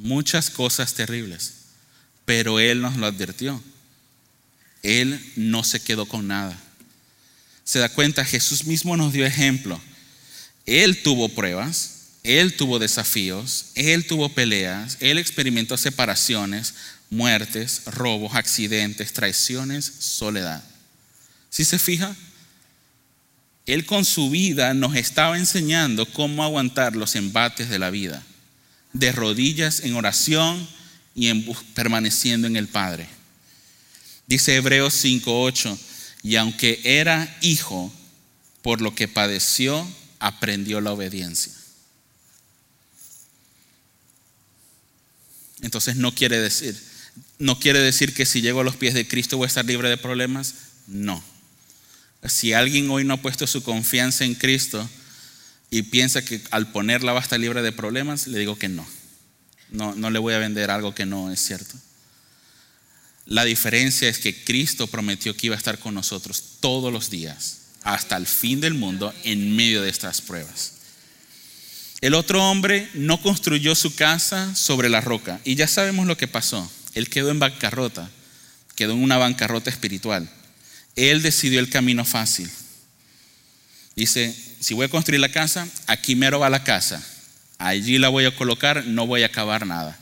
muchas 0.00 0.50
cosas 0.50 0.94
terribles, 0.94 1.52
pero 2.24 2.58
Él 2.58 2.80
nos 2.80 2.96
lo 2.96 3.06
advirtió. 3.06 3.62
Él 4.82 5.20
no 5.36 5.62
se 5.62 5.80
quedó 5.80 6.06
con 6.06 6.26
nada. 6.26 6.58
Se 7.64 7.78
da 7.78 7.88
cuenta, 7.90 8.24
Jesús 8.24 8.64
mismo 8.64 8.96
nos 8.96 9.12
dio 9.12 9.26
ejemplo. 9.26 9.80
Él 10.64 11.02
tuvo 11.02 11.28
pruebas, 11.28 12.08
Él 12.22 12.56
tuvo 12.56 12.78
desafíos, 12.78 13.66
Él 13.74 14.06
tuvo 14.06 14.30
peleas, 14.30 14.96
Él 15.00 15.18
experimentó 15.18 15.76
separaciones, 15.76 16.74
muertes, 17.10 17.82
robos, 17.86 18.34
accidentes, 18.34 19.12
traiciones, 19.12 19.84
soledad. 19.84 20.62
Si 21.50 21.64
se 21.64 21.78
fija, 21.78 22.14
Él 23.66 23.84
con 23.84 24.04
su 24.04 24.30
vida 24.30 24.72
nos 24.74 24.96
estaba 24.96 25.36
enseñando 25.36 26.06
cómo 26.06 26.44
aguantar 26.44 26.94
los 26.94 27.16
embates 27.16 27.68
de 27.68 27.80
la 27.80 27.90
vida, 27.90 28.22
de 28.92 29.12
rodillas 29.12 29.80
en 29.80 29.96
oración 29.96 30.66
y 31.14 31.26
en, 31.26 31.44
permaneciendo 31.74 32.46
en 32.46 32.56
el 32.56 32.68
Padre. 32.68 33.08
Dice 34.26 34.54
Hebreos 34.54 34.94
5:8, 35.04 35.76
y 36.22 36.36
aunque 36.36 36.80
era 36.84 37.36
hijo, 37.40 37.92
por 38.62 38.80
lo 38.80 38.94
que 38.94 39.08
padeció, 39.08 39.86
aprendió 40.20 40.80
la 40.80 40.92
obediencia. 40.92 41.52
Entonces 45.62 45.96
no 45.96 46.14
quiere 46.14 46.38
decir, 46.38 46.89
no 47.40 47.58
quiere 47.58 47.80
decir 47.80 48.14
que 48.14 48.26
si 48.26 48.42
llego 48.42 48.60
a 48.60 48.64
los 48.64 48.76
pies 48.76 48.92
de 48.94 49.08
Cristo 49.08 49.38
voy 49.38 49.46
a 49.46 49.48
estar 49.48 49.64
libre 49.64 49.88
de 49.88 49.96
problemas. 49.96 50.54
No. 50.86 51.24
Si 52.28 52.52
alguien 52.52 52.90
hoy 52.90 53.04
no 53.04 53.14
ha 53.14 53.22
puesto 53.22 53.46
su 53.46 53.62
confianza 53.62 54.26
en 54.26 54.34
Cristo 54.34 54.88
y 55.70 55.82
piensa 55.82 56.22
que 56.22 56.42
al 56.50 56.70
ponerla 56.70 57.14
va 57.14 57.20
a 57.20 57.22
estar 57.22 57.40
libre 57.40 57.62
de 57.62 57.72
problemas, 57.72 58.26
le 58.26 58.38
digo 58.38 58.56
que 58.56 58.68
no. 58.68 58.86
No, 59.70 59.94
no 59.94 60.10
le 60.10 60.18
voy 60.18 60.34
a 60.34 60.38
vender 60.38 60.70
algo 60.70 60.94
que 60.94 61.06
no 61.06 61.32
es 61.32 61.40
cierto. 61.40 61.74
La 63.24 63.44
diferencia 63.44 64.08
es 64.08 64.18
que 64.18 64.44
Cristo 64.44 64.86
prometió 64.86 65.34
que 65.34 65.46
iba 65.46 65.54
a 65.54 65.58
estar 65.58 65.78
con 65.78 65.94
nosotros 65.94 66.42
todos 66.60 66.92
los 66.92 67.08
días, 67.08 67.60
hasta 67.84 68.18
el 68.18 68.26
fin 68.26 68.60
del 68.60 68.74
mundo, 68.74 69.14
en 69.24 69.56
medio 69.56 69.80
de 69.80 69.88
estas 69.88 70.20
pruebas. 70.20 70.72
El 72.02 72.12
otro 72.14 72.44
hombre 72.50 72.90
no 72.92 73.22
construyó 73.22 73.74
su 73.74 73.94
casa 73.94 74.54
sobre 74.54 74.90
la 74.90 75.00
roca 75.00 75.40
y 75.44 75.54
ya 75.54 75.68
sabemos 75.68 76.06
lo 76.06 76.18
que 76.18 76.28
pasó. 76.28 76.70
Él 76.94 77.08
quedó 77.08 77.30
en 77.30 77.38
bancarrota, 77.38 78.10
quedó 78.74 78.92
en 78.92 79.02
una 79.02 79.16
bancarrota 79.16 79.70
espiritual. 79.70 80.28
Él 80.96 81.22
decidió 81.22 81.60
el 81.60 81.70
camino 81.70 82.04
fácil. 82.04 82.50
Dice, 83.94 84.34
si 84.60 84.74
voy 84.74 84.86
a 84.86 84.90
construir 84.90 85.20
la 85.20 85.30
casa, 85.30 85.68
aquí 85.86 86.16
mero 86.16 86.40
va 86.40 86.50
la 86.50 86.64
casa. 86.64 87.02
Allí 87.58 87.98
la 87.98 88.08
voy 88.08 88.24
a 88.24 88.34
colocar, 88.34 88.86
no 88.86 89.06
voy 89.06 89.22
a 89.22 89.26
acabar 89.26 89.66
nada. 89.66 89.98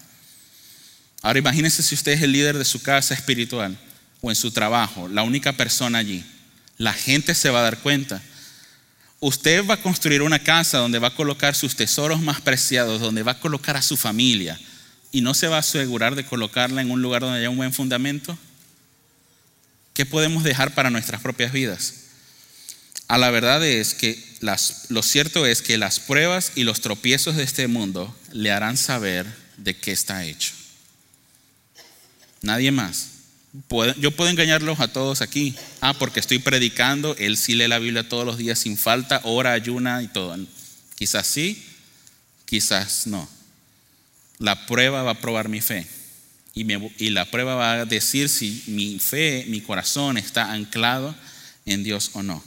Ahora 1.22 1.40
imagínense 1.40 1.82
si 1.82 1.94
usted 1.94 2.12
es 2.12 2.22
el 2.22 2.32
líder 2.32 2.56
de 2.56 2.64
su 2.64 2.80
casa 2.80 3.14
espiritual 3.14 3.76
o 4.20 4.30
en 4.30 4.36
su 4.36 4.50
trabajo, 4.50 5.08
la 5.08 5.22
única 5.22 5.52
persona 5.52 5.98
allí. 5.98 6.24
La 6.76 6.92
gente 6.92 7.34
se 7.34 7.50
va 7.50 7.60
a 7.60 7.64
dar 7.64 7.78
cuenta. 7.78 8.22
Usted 9.20 9.66
va 9.66 9.74
a 9.74 9.82
construir 9.82 10.22
una 10.22 10.38
casa 10.38 10.78
donde 10.78 11.00
va 11.00 11.08
a 11.08 11.14
colocar 11.14 11.56
sus 11.56 11.74
tesoros 11.74 12.20
más 12.20 12.40
preciados, 12.40 13.00
donde 13.00 13.24
va 13.24 13.32
a 13.32 13.40
colocar 13.40 13.76
a 13.76 13.82
su 13.82 13.96
familia 13.96 14.58
y 15.12 15.20
no 15.20 15.34
se 15.34 15.48
va 15.48 15.56
a 15.56 15.60
asegurar 15.60 16.14
de 16.14 16.24
colocarla 16.24 16.82
en 16.82 16.90
un 16.90 17.02
lugar 17.02 17.22
donde 17.22 17.38
haya 17.38 17.50
un 17.50 17.56
buen 17.56 17.72
fundamento. 17.72 18.38
¿Qué 19.94 20.06
podemos 20.06 20.44
dejar 20.44 20.74
para 20.74 20.90
nuestras 20.90 21.20
propias 21.20 21.52
vidas? 21.52 21.94
A 23.08 23.18
la 23.18 23.30
verdad 23.30 23.64
es 23.64 23.94
que 23.94 24.22
lo 24.88 25.02
cierto 25.02 25.46
es 25.46 25.62
que 25.62 25.78
las 25.78 25.98
pruebas 25.98 26.52
y 26.54 26.64
los 26.64 26.80
tropiezos 26.80 27.36
de 27.36 27.42
este 27.42 27.66
mundo 27.66 28.14
le 28.32 28.50
harán 28.50 28.76
saber 28.76 29.26
de 29.56 29.76
qué 29.76 29.92
está 29.92 30.24
hecho. 30.24 30.52
Nadie 32.42 32.70
más. 32.70 33.08
Yo 33.98 34.10
puedo 34.12 34.30
engañarlos 34.30 34.78
a 34.78 34.92
todos 34.92 35.22
aquí. 35.22 35.56
Ah, 35.80 35.94
porque 35.94 36.20
estoy 36.20 36.38
predicando, 36.38 37.16
él 37.16 37.36
sí 37.36 37.54
lee 37.54 37.66
la 37.66 37.78
Biblia 37.78 38.08
todos 38.08 38.26
los 38.26 38.36
días 38.36 38.58
sin 38.58 38.76
falta, 38.76 39.20
ora, 39.24 39.52
ayuna 39.52 40.02
y 40.02 40.08
todo. 40.08 40.36
Quizás 40.94 41.26
sí, 41.26 41.64
quizás 42.44 43.06
no. 43.06 43.28
La 44.38 44.66
prueba 44.66 45.02
va 45.02 45.12
a 45.12 45.20
probar 45.20 45.48
mi 45.48 45.60
fe 45.60 45.86
y, 46.98 47.10
la 47.10 47.24
prueba 47.30 47.54
va 47.54 47.72
a 47.72 47.84
decir 47.84 48.28
si 48.28 48.64
mi 48.66 48.98
fe, 48.98 49.44
mi 49.48 49.60
corazón 49.60 50.18
está 50.18 50.52
anclado 50.52 51.14
en 51.66 51.84
Dios 51.84 52.10
o 52.14 52.22
no. 52.22 52.42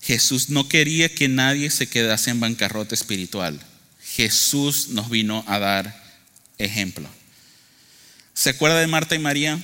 Jesús 0.00 0.48
no 0.48 0.66
quería 0.66 1.14
que 1.14 1.28
nadie 1.28 1.70
se 1.70 1.88
quedase 1.88 2.30
en 2.30 2.40
bancarrota 2.40 2.94
espiritual. 2.94 3.60
Jesús 4.02 4.88
nos 4.88 5.10
vino 5.10 5.44
a 5.46 5.58
dar 5.58 6.02
ejemplo. 6.56 7.06
¿Se 8.32 8.50
acuerda 8.50 8.80
de 8.80 8.86
Marta 8.86 9.14
y 9.14 9.18
María? 9.18 9.58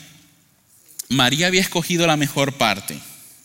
María 1.09 1.47
había 1.47 1.63
escogido 1.63 2.07
la 2.07 2.19
mejor 2.19 2.59
parte. 2.59 2.99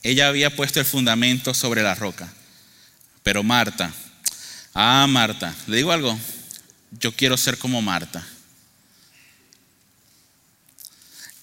Ella 0.03 0.27
había 0.27 0.53
puesto 0.55 0.81
el 0.81 0.85
fundamento 0.85 1.53
sobre 1.53 1.81
la 1.81 1.95
roca. 1.95 2.33
Pero 3.23 3.41
Marta, 3.43 3.93
ah 4.73 5.05
Marta, 5.07 5.55
le 5.67 5.77
digo 5.77 5.93
algo, 5.93 6.19
yo 6.91 7.15
quiero 7.15 7.37
ser 7.37 7.57
como 7.57 7.81
Marta. 7.81 8.25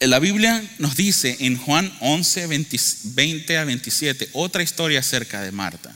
La 0.01 0.21
Biblia 0.21 0.63
nos 0.79 0.97
dice 0.97 1.37
en 1.41 1.57
Juan 1.57 1.93
11, 2.01 2.47
20, 2.47 3.59
a 3.59 3.65
27, 3.65 4.29
otra 4.33 4.63
historia 4.63 5.01
acerca 5.01 5.43
de 5.43 5.51
Marta. 5.51 5.93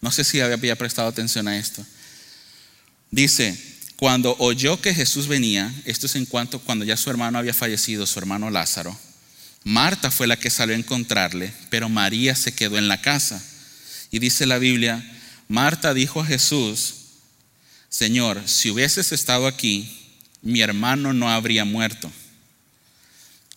No 0.00 0.10
sé 0.10 0.24
si 0.24 0.40
había 0.40 0.76
prestado 0.76 1.08
atención 1.08 1.46
a 1.48 1.58
esto. 1.58 1.84
Dice, 3.10 3.58
cuando 3.96 4.34
oyó 4.38 4.80
que 4.80 4.94
Jesús 4.94 5.28
venía, 5.28 5.72
esto 5.84 6.06
es 6.06 6.14
en 6.14 6.24
cuanto 6.24 6.58
cuando 6.58 6.86
ya 6.86 6.96
su 6.96 7.10
hermano 7.10 7.38
había 7.38 7.52
fallecido, 7.52 8.06
su 8.06 8.18
hermano 8.18 8.50
Lázaro, 8.50 8.98
Marta 9.62 10.10
fue 10.10 10.26
la 10.26 10.38
que 10.38 10.50
salió 10.50 10.74
a 10.74 10.78
encontrarle, 10.78 11.52
pero 11.70 11.88
María 11.88 12.34
se 12.34 12.52
quedó 12.52 12.78
en 12.78 12.88
la 12.88 13.00
casa. 13.02 13.42
Y 14.10 14.18
dice 14.20 14.46
la 14.46 14.58
Biblia, 14.58 15.02
Marta 15.48 15.94
dijo 15.94 16.20
a 16.20 16.26
Jesús, 16.26 17.03
Señor, 17.94 18.42
si 18.46 18.70
hubieses 18.70 19.12
estado 19.12 19.46
aquí, 19.46 19.88
mi 20.42 20.60
hermano 20.60 21.12
no 21.12 21.30
habría 21.30 21.64
muerto 21.64 22.10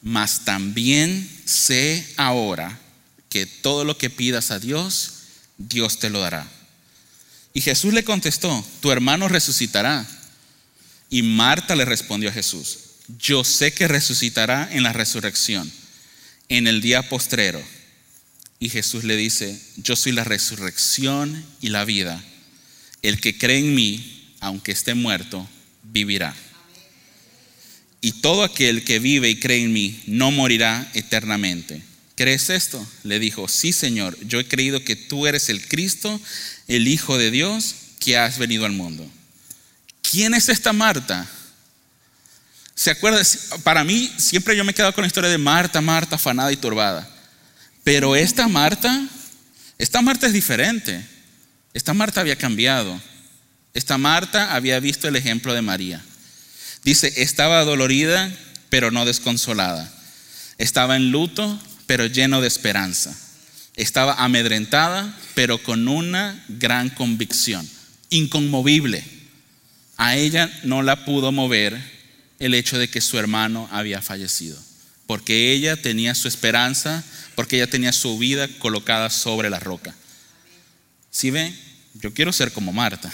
mas 0.01 0.45
también 0.45 1.29
sé 1.45 2.05
ahora 2.17 2.79
que 3.29 3.45
todo 3.45 3.83
lo 3.83 3.97
que 3.97 4.09
pidas 4.09 4.51
a 4.51 4.59
Dios, 4.59 5.13
Dios 5.57 5.99
te 5.99 6.09
lo 6.09 6.19
dará. 6.19 6.47
Y 7.53 7.61
Jesús 7.61 7.93
le 7.93 8.03
contestó, 8.03 8.65
tu 8.81 8.91
hermano 8.91 9.27
resucitará. 9.27 10.07
Y 11.09 11.23
Marta 11.23 11.75
le 11.75 11.85
respondió 11.85 12.29
a 12.29 12.33
Jesús, 12.33 12.79
yo 13.19 13.43
sé 13.43 13.73
que 13.73 13.87
resucitará 13.87 14.67
en 14.71 14.83
la 14.83 14.93
resurrección, 14.93 15.71
en 16.49 16.67
el 16.67 16.81
día 16.81 17.09
postrero. 17.09 17.61
Y 18.59 18.69
Jesús 18.69 19.03
le 19.03 19.15
dice, 19.15 19.59
yo 19.77 19.95
soy 19.95 20.11
la 20.11 20.23
resurrección 20.23 21.45
y 21.61 21.69
la 21.69 21.85
vida. 21.85 22.23
El 23.01 23.19
que 23.19 23.37
cree 23.37 23.59
en 23.59 23.75
mí, 23.75 24.16
aunque 24.39 24.71
esté 24.71 24.93
muerto, 24.93 25.47
vivirá 25.83 26.35
y 28.01 28.13
todo 28.13 28.43
aquel 28.43 28.83
que 28.83 28.99
vive 28.99 29.29
y 29.29 29.39
cree 29.39 29.63
en 29.63 29.73
mí 29.73 30.01
no 30.05 30.31
morirá 30.31 30.89
eternamente. 30.93 31.81
¿Crees 32.15 32.49
esto? 32.49 32.85
Le 33.03 33.19
dijo, 33.19 33.47
sí 33.47 33.73
Señor, 33.73 34.17
yo 34.25 34.39
he 34.39 34.47
creído 34.47 34.83
que 34.83 34.95
tú 34.95 35.27
eres 35.27 35.49
el 35.49 35.67
Cristo, 35.67 36.19
el 36.67 36.87
Hijo 36.87 37.17
de 37.17 37.31
Dios, 37.31 37.75
que 37.99 38.17
has 38.17 38.37
venido 38.37 38.65
al 38.65 38.71
mundo. 38.71 39.05
¿Quién 40.01 40.33
es 40.33 40.49
esta 40.49 40.73
Marta? 40.73 41.27
¿Se 42.75 42.91
acuerda? 42.91 43.21
Para 43.63 43.83
mí 43.83 44.11
siempre 44.17 44.55
yo 44.55 44.63
me 44.63 44.71
he 44.71 44.75
quedado 44.75 44.93
con 44.93 45.01
la 45.01 45.07
historia 45.07 45.29
de 45.29 45.37
Marta, 45.37 45.81
Marta, 45.81 46.15
afanada 46.15 46.51
y 46.51 46.57
turbada. 46.57 47.09
Pero 47.83 48.15
esta 48.15 48.47
Marta, 48.47 49.07
esta 49.77 50.01
Marta 50.01 50.27
es 50.27 50.33
diferente. 50.33 51.05
Esta 51.73 51.93
Marta 51.93 52.21
había 52.21 52.35
cambiado. 52.35 52.99
Esta 53.77 53.99
Marta 53.99 54.55
había 54.55 54.79
visto 54.79 55.07
el 55.07 55.15
ejemplo 55.15 55.53
de 55.53 55.61
María. 55.61 56.03
Dice, 56.83 57.13
estaba 57.17 57.63
dolorida, 57.63 58.35
pero 58.69 58.89
no 58.89 59.05
desconsolada. 59.05 59.87
Estaba 60.57 60.95
en 60.95 61.11
luto, 61.11 61.61
pero 61.85 62.07
lleno 62.07 62.41
de 62.41 62.47
esperanza. 62.47 63.15
Estaba 63.75 64.15
amedrentada, 64.15 65.15
pero 65.35 65.61
con 65.61 65.87
una 65.87 66.43
gran 66.47 66.89
convicción, 66.89 67.69
inconmovible. 68.09 69.03
A 69.95 70.15
ella 70.15 70.51
no 70.63 70.81
la 70.81 71.05
pudo 71.05 71.31
mover 71.31 71.79
el 72.39 72.55
hecho 72.55 72.79
de 72.79 72.89
que 72.89 72.99
su 72.99 73.19
hermano 73.19 73.69
había 73.71 74.01
fallecido, 74.01 74.57
porque 75.05 75.51
ella 75.51 75.79
tenía 75.79 76.15
su 76.15 76.27
esperanza, 76.27 77.03
porque 77.35 77.57
ella 77.57 77.69
tenía 77.69 77.93
su 77.93 78.17
vida 78.17 78.47
colocada 78.57 79.11
sobre 79.11 79.51
la 79.51 79.59
roca. 79.59 79.93
Si 81.11 81.29
ve, 81.29 81.53
yo 81.93 82.11
quiero 82.11 82.33
ser 82.33 82.51
como 82.51 82.73
Marta. 82.73 83.13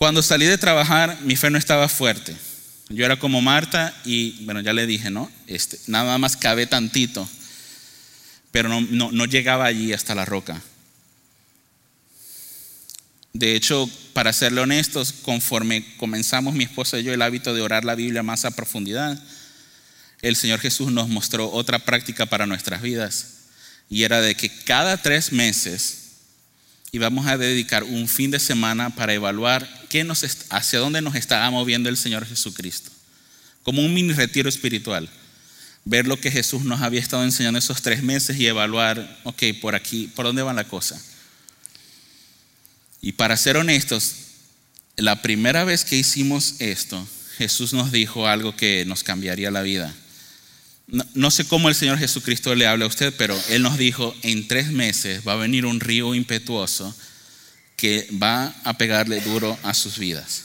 Cuando 0.00 0.22
salí 0.22 0.46
de 0.46 0.56
trabajar, 0.56 1.18
mi 1.24 1.36
fe 1.36 1.50
no 1.50 1.58
estaba 1.58 1.86
fuerte. 1.86 2.34
Yo 2.88 3.04
era 3.04 3.18
como 3.18 3.42
Marta 3.42 3.94
y, 4.02 4.42
bueno, 4.46 4.62
ya 4.62 4.72
le 4.72 4.86
dije, 4.86 5.10
¿no? 5.10 5.30
Este, 5.46 5.78
nada 5.88 6.16
más 6.16 6.38
cabé 6.38 6.66
tantito, 6.66 7.28
pero 8.50 8.70
no, 8.70 8.80
no, 8.80 9.12
no 9.12 9.26
llegaba 9.26 9.66
allí 9.66 9.92
hasta 9.92 10.14
la 10.14 10.24
roca. 10.24 10.62
De 13.34 13.54
hecho, 13.54 13.90
para 14.14 14.32
serle 14.32 14.62
honestos, 14.62 15.12
conforme 15.12 15.84
comenzamos 15.98 16.54
mi 16.54 16.64
esposa 16.64 16.98
y 16.98 17.02
yo 17.02 17.12
el 17.12 17.20
hábito 17.20 17.52
de 17.52 17.60
orar 17.60 17.84
la 17.84 17.94
Biblia 17.94 18.22
más 18.22 18.46
a 18.46 18.52
profundidad, 18.52 19.22
el 20.22 20.34
Señor 20.34 20.60
Jesús 20.60 20.90
nos 20.90 21.10
mostró 21.10 21.50
otra 21.52 21.78
práctica 21.78 22.24
para 22.24 22.46
nuestras 22.46 22.80
vidas. 22.80 23.26
Y 23.90 24.04
era 24.04 24.22
de 24.22 24.34
que 24.34 24.48
cada 24.64 24.96
tres 24.96 25.30
meses 25.30 25.99
y 26.92 26.98
vamos 26.98 27.26
a 27.26 27.38
dedicar 27.38 27.84
un 27.84 28.08
fin 28.08 28.30
de 28.30 28.40
semana 28.40 28.90
para 28.90 29.14
evaluar 29.14 29.68
qué 29.88 30.02
nos, 30.04 30.24
hacia 30.50 30.78
dónde 30.78 31.02
nos 31.02 31.14
está 31.14 31.48
moviendo 31.50 31.88
el 31.88 31.96
Señor 31.96 32.26
Jesucristo. 32.26 32.90
Como 33.62 33.82
un 33.82 33.94
mini 33.94 34.12
retiro 34.12 34.48
espiritual. 34.48 35.08
Ver 35.84 36.06
lo 36.06 36.20
que 36.20 36.30
Jesús 36.30 36.62
nos 36.62 36.82
había 36.82 37.00
estado 37.00 37.24
enseñando 37.24 37.58
esos 37.58 37.82
tres 37.82 38.02
meses 38.02 38.36
y 38.38 38.46
evaluar, 38.46 39.20
ok, 39.24 39.42
por 39.60 39.74
aquí, 39.74 40.08
¿por 40.14 40.26
dónde 40.26 40.42
va 40.42 40.52
la 40.52 40.68
cosa? 40.68 41.00
Y 43.00 43.12
para 43.12 43.36
ser 43.36 43.56
honestos, 43.56 44.14
la 44.96 45.22
primera 45.22 45.64
vez 45.64 45.84
que 45.84 45.96
hicimos 45.96 46.56
esto, 46.58 47.06
Jesús 47.38 47.72
nos 47.72 47.92
dijo 47.92 48.26
algo 48.26 48.54
que 48.54 48.84
nos 48.84 49.02
cambiaría 49.02 49.50
la 49.50 49.62
vida. 49.62 49.94
No, 51.14 51.30
sé 51.30 51.46
cómo 51.46 51.68
el 51.68 51.74
Señor 51.74 51.98
Jesucristo 51.98 52.54
le 52.54 52.66
habla 52.66 52.84
a 52.84 52.88
usted, 52.88 53.14
pero 53.16 53.40
Él 53.48 53.62
nos 53.62 53.78
dijo, 53.78 54.14
en 54.22 54.48
tres 54.48 54.72
meses 54.72 55.26
va 55.26 55.34
a 55.34 55.36
venir 55.36 55.64
un 55.64 55.78
río 55.78 56.14
impetuoso 56.14 56.94
que 57.76 58.08
va 58.20 58.54
a 58.64 58.76
pegarle 58.76 59.20
duro 59.20 59.56
a 59.62 59.72
sus 59.72 59.98
vidas. 59.98 60.44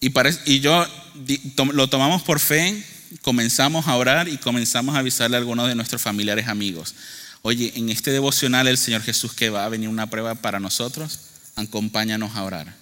Y, 0.00 0.12
y 0.46 0.60
yo 0.60 0.86
lo 1.72 1.88
tomamos 1.88 2.22
por 2.22 2.38
fe, 2.38 2.82
comenzamos 3.22 3.88
a 3.88 3.96
orar 3.96 4.28
y 4.28 4.38
comenzamos 4.38 4.94
a 4.94 5.00
avisarle 5.00 5.36
a 5.36 5.40
algunos 5.40 5.68
de 5.68 5.74
nuestros 5.74 6.00
familiares 6.00 6.46
amigos. 6.46 6.94
Oye, 7.42 7.72
en 7.74 7.90
este 7.90 8.10
devocional 8.12 8.68
el 8.68 8.78
Señor 8.78 9.02
Jesús 9.02 9.32
que 9.32 9.50
va 9.50 9.64
a 9.64 9.68
venir 9.68 9.88
una 9.88 10.08
prueba 10.08 10.36
para 10.36 10.60
nosotros, 10.60 11.18
acompáñanos 11.56 12.36
a 12.36 12.44
orar. 12.44 12.74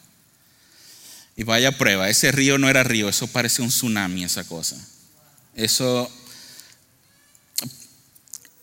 Y 1.37 1.45
vaya 1.45 1.79
prueba, 1.79 2.09
ese 2.11 2.33
río 2.33 2.59
no 2.59 2.69
era 2.69 2.83
río, 2.83 3.09
eso 3.09 3.29
parece 3.29 3.63
un 3.63 3.69
tsunami, 3.69 4.25
esa 4.25 4.45
cosa. 4.45 4.77
Eso, 5.55 6.11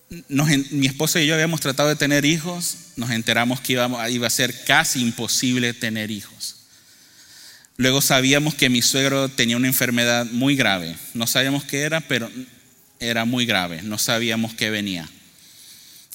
mi 0.09 0.85
esposa 0.85 1.21
y 1.21 1.27
yo 1.27 1.33
habíamos 1.33 1.61
tratado 1.61 1.89
de 1.89 1.95
tener 1.95 2.25
hijos, 2.25 2.77
nos 2.95 3.09
enteramos 3.11 3.59
que 3.59 3.73
iba, 3.73 4.09
iba 4.09 4.27
a 4.27 4.29
ser 4.31 4.63
casi 4.65 5.01
imposible 5.01 5.73
tener 5.73 6.11
hijos. 6.11 6.55
Luego 7.77 8.01
sabíamos 8.01 8.55
que 8.55 8.69
mi 8.69 8.81
suegro 8.81 9.27
tenía 9.29 9.57
una 9.57 9.67
enfermedad 9.67 10.25
muy 10.31 10.55
grave. 10.55 10.95
No 11.13 11.27
sabíamos 11.27 11.65
qué 11.65 11.81
era, 11.81 11.99
pero 12.01 12.31
era 12.99 13.25
muy 13.25 13.45
grave. 13.45 13.81
No 13.81 13.97
sabíamos 13.97 14.53
qué 14.53 14.69
venía. 14.69 15.09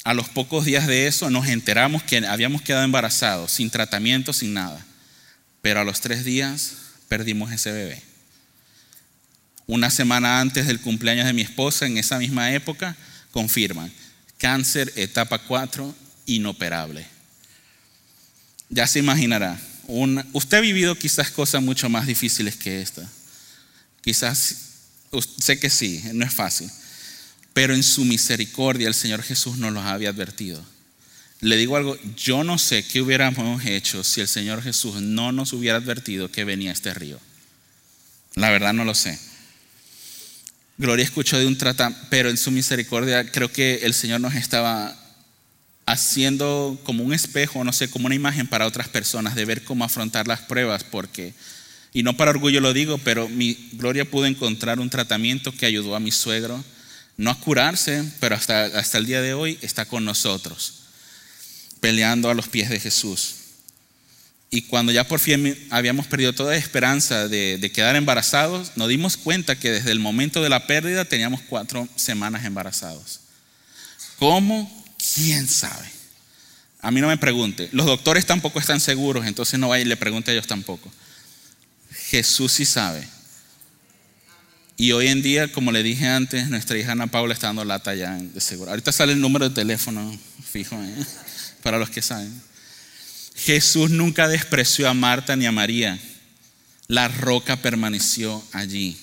A 0.05 0.15
los 0.15 0.31
pocos 0.31 0.65
días 0.65 0.87
de 0.87 1.07
eso 1.07 1.29
nos 1.29 1.49
enteramos 1.49 2.03
que 2.03 2.27
habíamos 2.27 2.63
quedado 2.63 2.85
embarazados, 2.85 3.53
sin 3.53 3.69
tratamiento, 3.69 4.33
sin 4.33 4.55
nada. 4.55 4.83
Pero 5.61 5.81
a 5.81 5.85
los 5.85 6.01
tres 6.01 6.25
días 6.25 6.77
perdimos 7.09 7.53
ese 7.53 7.73
bebé. 7.73 8.03
Una 9.67 9.91
semana 9.91 10.41
antes 10.41 10.67
del 10.67 10.81
cumpleaños 10.81 11.27
de 11.27 11.35
mi 11.35 11.43
esposa, 11.43 11.87
en 11.87 11.99
esa 11.99 12.19
misma 12.19 12.55
época, 12.55 12.97
confirman 13.31 13.93
cáncer 14.39 14.93
etapa 14.97 15.39
4 15.39 15.95
inoperable. 16.27 17.07
Ya 18.69 18.87
se 18.87 18.99
imaginará. 18.99 19.61
usted 20.33 20.59
ha 20.59 20.61
vivido 20.61 20.95
quizás 20.97 21.31
cosas 21.31 21.63
mucho 21.63 21.89
más 21.89 22.07
difíciles 22.07 22.57
que 22.57 22.81
esta. 22.81 23.07
Quizás, 24.03 24.57
sé 25.39 25.59
que 25.59 25.69
sí, 25.69 26.03
no 26.15 26.25
es 26.25 26.33
fácil. 26.33 26.71
Pero 27.53 27.75
en 27.75 27.83
su 27.83 28.05
misericordia 28.05 28.89
el 28.89 28.95
Señor 28.95 29.23
Jesús 29.23 29.59
nos 29.59 29.73
los 29.73 29.85
había 29.85 30.11
advertido. 30.11 30.65
Le 31.41 31.57
digo 31.57 31.77
algo, 31.77 31.99
yo 32.17 32.45
no 32.45 32.59
sé 32.59 32.85
qué 32.85 33.01
hubiéramos 33.01 33.65
hecho 33.65 34.05
si 34.05 34.21
el 34.21 34.29
Señor 34.29 34.63
Jesús 34.63 35.01
no 35.01 35.33
nos 35.33 35.53
hubiera 35.53 35.79
advertido 35.79 36.31
que 36.31 36.45
venía 36.45 36.73
este 36.73 36.95
río. 36.95 37.19
La 38.35 38.51
verdad 38.51 38.73
no 38.73 38.85
lo 38.85 38.95
sé. 38.95 39.19
Gloria 40.81 41.05
escuchó 41.05 41.39
de 41.39 41.47
un 41.47 41.59
tratamiento, 41.59 42.07
pero 42.09 42.31
en 42.31 42.39
su 42.39 42.51
misericordia 42.51 43.31
creo 43.31 43.53
que 43.53 43.81
el 43.83 43.93
Señor 43.93 44.23
nos 44.23 44.35
estaba 44.35 44.97
haciendo 45.85 46.81
como 46.85 47.05
un 47.05 47.13
espejo, 47.13 47.63
no 47.65 47.75
sé, 47.75 47.91
como 47.91 48.07
una 48.07 48.15
imagen 48.15 48.47
para 48.47 48.67
otras 48.67 48.89
personas 48.89 49.35
de 49.35 49.45
ver 49.45 49.63
cómo 49.63 49.85
afrontar 49.85 50.27
las 50.27 50.41
pruebas, 50.41 50.83
porque, 50.85 51.35
y 51.93 52.03
no 52.03 52.17
para 52.17 52.31
orgullo 52.31 52.63
lo 52.63 52.73
digo, 52.73 52.97
pero 52.97 53.29
mi 53.29 53.69
Gloria 53.73 54.11
pudo 54.11 54.25
encontrar 54.25 54.81
un 54.81 54.89
tratamiento 54.89 55.53
que 55.53 55.67
ayudó 55.67 55.95
a 55.95 56.01
mi 56.01 56.13
suegro, 56.13 56.65
no 57.19 57.31
a 57.31 57.39
curarse, 57.39 58.03
pero 58.19 58.35
hasta, 58.35 58.65
hasta 58.65 58.97
el 58.97 59.05
día 59.05 59.21
de 59.21 59.35
hoy 59.35 59.59
está 59.61 59.85
con 59.85 60.07
nosotros, 60.07 60.85
peleando 61.81 62.31
a 62.31 62.35
los 62.35 62.49
pies 62.49 62.71
de 62.71 62.81
Jesús. 62.81 63.40
Y 64.53 64.63
cuando 64.63 64.91
ya 64.91 65.07
por 65.07 65.21
fin 65.21 65.57
habíamos 65.71 66.09
perdido 66.09 66.33
toda 66.33 66.57
esperanza 66.57 67.29
de, 67.29 67.71
quedar 67.73 67.95
embarazados, 67.95 68.73
nos 68.75 68.89
dimos 68.89 69.17
cuenta 69.17 69.57
que 69.57 69.71
desde 69.71 69.93
el 69.93 70.01
momento 70.01 70.43
de 70.43 70.49
la 70.49 70.67
pérdida 70.67 71.05
teníamos 71.05 71.41
cuatro 71.43 71.89
semanas 71.95 72.45
embarazados. 72.45 73.21
¿Cómo? 74.19 74.85
¿Quién 75.15 75.47
sabe? 75.47 75.89
A 76.81 76.91
mí 76.91 77.01
no 77.01 77.07
me 77.07 77.17
pregunte. 77.17 77.69
Los 77.71 77.87
doctores 77.87 78.27
tampoco 78.27 78.59
están 78.59 78.81
seguros, 78.81 79.25
entonces 79.25 79.59
no 79.61 79.69
vaya 79.69 79.83
y 79.83 79.89
le 79.89 79.97
pregunte 79.97 80.33
a 80.33 80.35
ellos 80.35 80.49
tampoco. 80.49 80.91
Jesús 82.09 82.51
sí 82.53 82.65
sabe. 82.65 83.07
Y 84.77 84.93
hoy 84.93 85.09
en 85.09 85.23
día, 85.23 85.53
como 85.53 85.71
le 85.71 85.85
dije 85.85 86.09
antes, 86.09 86.49
nuestra 86.49 86.77
hija 86.77 86.93
Ana 86.93 87.07
Paula 87.07 87.35
está 87.35 87.49
dando 87.49 87.65
lata 87.65 87.95
ya 87.95 88.15
de 88.17 88.41
seguro. 88.41 88.71
Ahorita 88.71 88.91
sale 88.91 89.13
el 89.13 89.21
número 89.21 89.49
de 89.49 89.55
teléfono 89.55 90.19
fijo, 90.51 90.75
¿eh? 90.83 90.95
para 91.63 91.79
los 91.79 91.91
que 91.91 92.03
saben. 92.03 92.50
Jesús 93.45 93.91
nunca 93.91 94.29
despreció 94.29 94.89
a 94.89 94.95
Marta 94.95 95.35
ni 95.35 95.47
a 95.47 95.53
María. 95.53 95.99
La 96.89 97.09
roca 97.09 97.57
permaneció 97.57 98.45
allí. 98.53 98.99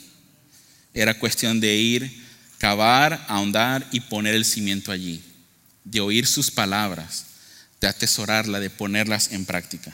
Era 0.94 1.18
cuestión 1.18 1.60
de 1.60 1.76
ir, 1.76 2.24
cavar, 2.60 3.26
ahondar 3.30 3.88
y 3.92 4.02
poner 4.02 4.36
el 4.36 4.46
cimiento 4.46 4.92
allí. 4.92 5.24
De 5.84 6.02
oír 6.02 6.28
sus 6.28 6.52
palabras, 6.52 7.26
de 7.82 7.88
atesorarla, 7.88 8.60
de 8.60 8.70
ponerlas 8.70 9.32
en 9.32 9.46
práctica. 9.46 9.92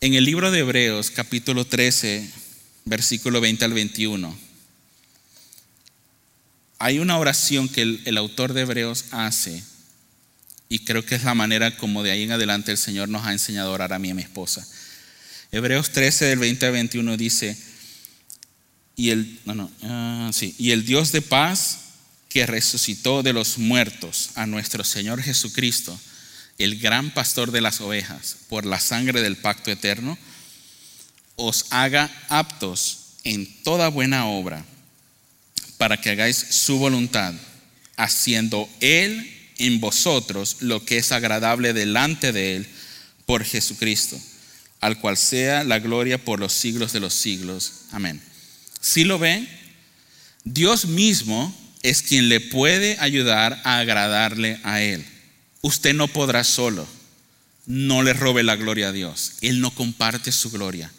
En 0.00 0.14
el 0.14 0.24
libro 0.24 0.50
de 0.50 0.60
Hebreos, 0.60 1.10
capítulo 1.10 1.66
13, 1.66 2.30
versículo 2.86 3.42
20 3.42 3.64
al 3.66 3.74
21, 3.74 4.38
hay 6.78 6.98
una 6.98 7.18
oración 7.18 7.68
que 7.68 7.82
el, 7.82 8.00
el 8.06 8.16
autor 8.16 8.54
de 8.54 8.62
Hebreos 8.62 9.04
hace 9.10 9.62
y 10.72 10.78
creo 10.78 11.04
que 11.04 11.16
es 11.16 11.24
la 11.24 11.34
manera 11.34 11.76
como 11.76 12.04
de 12.04 12.12
ahí 12.12 12.22
en 12.22 12.30
adelante 12.30 12.70
el 12.70 12.78
Señor 12.78 13.08
nos 13.08 13.26
ha 13.26 13.32
enseñado 13.32 13.70
a 13.70 13.74
orar 13.74 13.92
a 13.92 13.98
mí 13.98 14.08
y 14.08 14.10
a 14.12 14.14
mi 14.14 14.22
esposa. 14.22 14.66
Hebreos 15.50 15.90
13 15.90 16.26
del 16.26 16.38
20 16.38 16.64
al 16.64 16.72
21 16.72 17.16
dice, 17.16 17.58
y 18.94 19.10
el, 19.10 19.40
ah, 19.82 20.30
sí, 20.32 20.54
y 20.58 20.70
el 20.70 20.86
Dios 20.86 21.10
de 21.10 21.22
paz 21.22 21.78
que 22.28 22.46
resucitó 22.46 23.24
de 23.24 23.32
los 23.32 23.58
muertos 23.58 24.30
a 24.36 24.46
nuestro 24.46 24.84
Señor 24.84 25.20
Jesucristo, 25.20 25.98
el 26.56 26.78
gran 26.78 27.10
pastor 27.10 27.50
de 27.50 27.62
las 27.62 27.80
ovejas, 27.80 28.36
por 28.48 28.64
la 28.64 28.78
sangre 28.78 29.22
del 29.22 29.36
pacto 29.36 29.72
eterno, 29.72 30.16
os 31.34 31.66
haga 31.70 32.08
aptos 32.28 33.16
en 33.24 33.60
toda 33.64 33.88
buena 33.88 34.26
obra 34.26 34.64
para 35.78 36.00
que 36.00 36.10
hagáis 36.10 36.36
su 36.36 36.78
voluntad, 36.78 37.34
haciendo 37.96 38.68
Él 38.78 39.39
en 39.60 39.78
vosotros 39.78 40.56
lo 40.60 40.84
que 40.84 40.98
es 40.98 41.12
agradable 41.12 41.72
delante 41.72 42.32
de 42.32 42.56
Él 42.56 42.66
por 43.26 43.44
Jesucristo, 43.44 44.18
al 44.80 44.98
cual 44.98 45.16
sea 45.16 45.62
la 45.62 45.78
gloria 45.78 46.22
por 46.24 46.40
los 46.40 46.52
siglos 46.52 46.92
de 46.92 47.00
los 47.00 47.14
siglos. 47.14 47.72
Amén. 47.92 48.20
Si 48.80 49.04
lo 49.04 49.18
ven, 49.18 49.48
Dios 50.44 50.86
mismo 50.86 51.54
es 51.82 52.02
quien 52.02 52.28
le 52.28 52.40
puede 52.40 52.96
ayudar 53.00 53.60
a 53.64 53.78
agradarle 53.78 54.58
a 54.64 54.80
Él. 54.80 55.04
Usted 55.60 55.94
no 55.94 56.08
podrá 56.08 56.42
solo. 56.44 56.86
No 57.66 58.02
le 58.02 58.14
robe 58.14 58.42
la 58.42 58.56
gloria 58.56 58.88
a 58.88 58.92
Dios. 58.92 59.34
Él 59.42 59.60
no 59.60 59.70
comparte 59.72 60.32
su 60.32 60.50
gloria. 60.50 60.90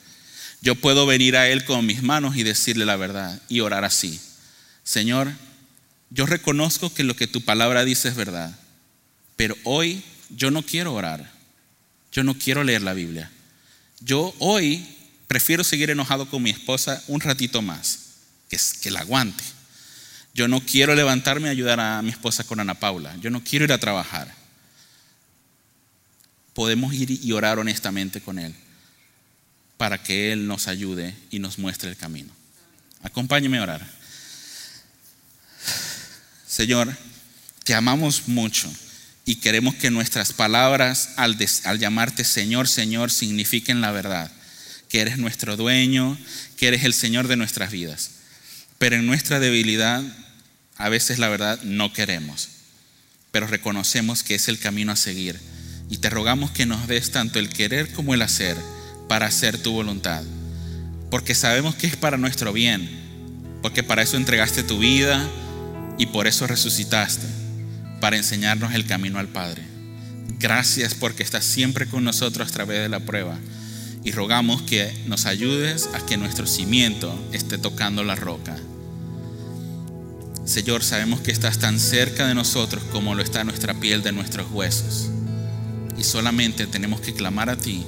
Yo 0.62 0.76
puedo 0.76 1.08
venir 1.08 1.36
a 1.36 1.50
Él 1.50 1.66
con 1.66 1.86
mis 1.86 2.04
manos 2.04 2.38
y 2.38 2.44
decirle 2.44 2.86
la 2.86 2.96
verdad 2.96 3.42
y 3.50 3.62
orar 3.62 3.84
así. 3.84 4.20
Señor, 4.84 5.34
yo 6.12 6.26
reconozco 6.26 6.94
que 6.94 7.06
lo 7.06 7.16
que 7.16 7.26
tu 7.26 7.42
palabra 7.42 7.86
dice 7.86 8.10
es 8.10 8.16
verdad, 8.16 8.54
pero 9.38 9.56
hoy 9.64 10.04
yo 10.30 10.52
no 10.52 10.62
quiero 10.62 10.94
orar, 10.94 11.32
yo 12.12 12.24
no 12.24 12.38
quiero 12.38 12.64
leer 12.64 12.82
la 12.82 12.94
Biblia. 12.94 13.32
Yo 14.02 14.36
hoy 14.40 14.86
prefiero 15.28 15.64
seguir 15.64 15.90
enojado 15.90 16.30
con 16.30 16.44
mi 16.44 16.50
esposa 16.50 17.02
un 17.08 17.22
ratito 17.22 17.62
más, 17.62 18.00
que, 18.50 18.60
que 18.82 18.92
la 18.92 19.00
aguante. 19.00 19.44
Yo 20.34 20.50
no 20.50 20.60
quiero 20.60 20.96
levantarme 20.96 21.48
a 21.48 21.52
ayudar 21.52 21.80
a 21.80 22.02
mi 22.02 22.10
esposa 22.10 22.44
con 22.44 22.60
Ana 22.60 22.76
Paula, 22.76 23.16
yo 23.22 23.30
no 23.30 23.42
quiero 23.42 23.64
ir 23.64 23.72
a 23.72 23.78
trabajar. 23.78 24.34
Podemos 26.54 26.94
ir 26.94 27.10
y 27.10 27.32
orar 27.32 27.58
honestamente 27.58 28.20
con 28.20 28.38
Él 28.38 28.54
para 29.78 30.04
que 30.04 30.34
Él 30.34 30.46
nos 30.46 30.68
ayude 30.68 31.16
y 31.32 31.40
nos 31.40 31.58
muestre 31.58 31.90
el 31.90 31.96
camino. 31.96 32.34
Acompáñeme 33.02 33.60
a 33.60 33.64
orar. 33.64 34.01
Señor, 36.52 36.94
te 37.64 37.74
amamos 37.74 38.28
mucho 38.28 38.70
y 39.26 39.36
queremos 39.36 39.74
que 39.76 39.90
nuestras 39.90 40.34
palabras 40.34 41.12
al, 41.16 41.38
llamarte 41.80 42.26
Señor, 42.26 42.68
Señor, 42.68 43.10
signifiquen 43.10 43.80
la 43.80 43.92
verdad, 43.92 44.30
que 44.90 45.00
eres 45.00 45.18
nuestro 45.18 45.56
dueño, 45.56 46.18
que 46.58 46.68
eres 46.68 46.84
el 46.84 46.94
Señor 46.94 47.30
de 47.30 47.38
nuestras 47.38 47.72
vidas. 47.72 48.12
Pero 48.80 48.98
en 48.98 49.06
nuestra 49.06 49.40
debilidad, 49.40 50.04
a 50.76 50.90
veces 50.90 51.20
la 51.20 51.30
verdad 51.30 51.58
no 51.64 51.94
queremos, 51.94 52.50
pero 53.32 53.48
reconocemos 53.48 54.22
que 54.22 54.36
es 54.36 54.50
el 54.50 54.60
camino 54.60 54.92
a 54.92 54.98
seguir 54.98 55.40
Y 55.90 56.00
te 56.00 56.10
rogamos 56.10 56.52
que 56.52 56.66
nos 56.66 56.86
des 56.86 57.12
tanto 57.12 57.40
el 57.40 57.48
querer 57.48 57.94
como 57.94 58.14
el 58.14 58.22
hacer 58.22 58.58
para 59.08 59.28
hacer 59.28 59.58
tu 59.58 59.72
voluntad. 59.72 60.22
Porque 61.10 61.34
sabemos 61.34 61.76
que 61.76 61.88
es 61.88 61.96
para 61.96 62.18
nuestro 62.18 62.52
bien. 62.52 62.90
Porque 63.62 63.84
para 63.84 64.02
eso 64.02 64.18
entregaste 64.18 64.64
tu 64.64 64.80
vida 64.80 65.26
y 66.02 66.08
por 66.08 66.26
eso 66.26 66.48
resucitaste. 66.48 67.28
Para 68.00 68.18
enseñarnos 68.18 68.74
el 68.74 68.88
camino 68.88 69.20
al 69.20 69.28
Padre. 69.28 69.62
Gracias 70.40 70.96
porque 70.96 71.22
estás 71.22 71.46
siempre 71.46 71.86
con 71.86 72.04
nosotros 72.04 72.50
a 72.50 72.52
través 72.52 72.80
de 72.82 72.90
la 72.90 73.02
prueba. 73.02 73.38
Y 74.04 74.12
rogamos 74.12 74.64
que 74.64 74.92
nos 75.06 75.28
ayudes 75.28 75.90
a 75.94 76.04
que 76.04 76.18
nuestro 76.18 76.48
cimiento 76.48 77.14
esté 77.34 77.60
tocando 77.60 78.04
la 78.04 78.16
roca. 78.16 78.58
Señor, 80.44 80.84
sabemos 80.84 81.20
que 81.20 81.32
estás 81.32 81.60
tan 81.60 81.80
cerca 81.80 82.26
de 82.26 82.34
nosotros 82.34 82.84
como 82.86 83.14
lo 83.14 83.22
está 83.22 83.44
nuestra 83.44 83.76
piel 83.76 84.02
de 84.02 84.12
nuestros 84.12 84.50
huesos. 84.50 85.12
Y 86.00 86.04
solamente 86.04 86.66
tenemos 86.66 87.02
que 87.02 87.14
clamar 87.14 87.52
a 87.52 87.58
ti 87.58 87.86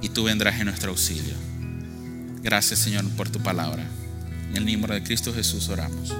y 0.00 0.08
tú 0.08 0.22
vendrás 0.22 0.60
en 0.60 0.66
nuestro 0.66 0.92
auxilio. 0.92 1.34
Gracias 2.44 2.78
Señor 2.78 3.10
por 3.16 3.28
tu 3.28 3.40
palabra. 3.40 3.84
En 4.54 4.68
el 4.68 4.72
nombre 4.72 4.94
de 4.94 5.02
Cristo 5.02 5.34
Jesús 5.34 5.68
oramos. 5.68 6.14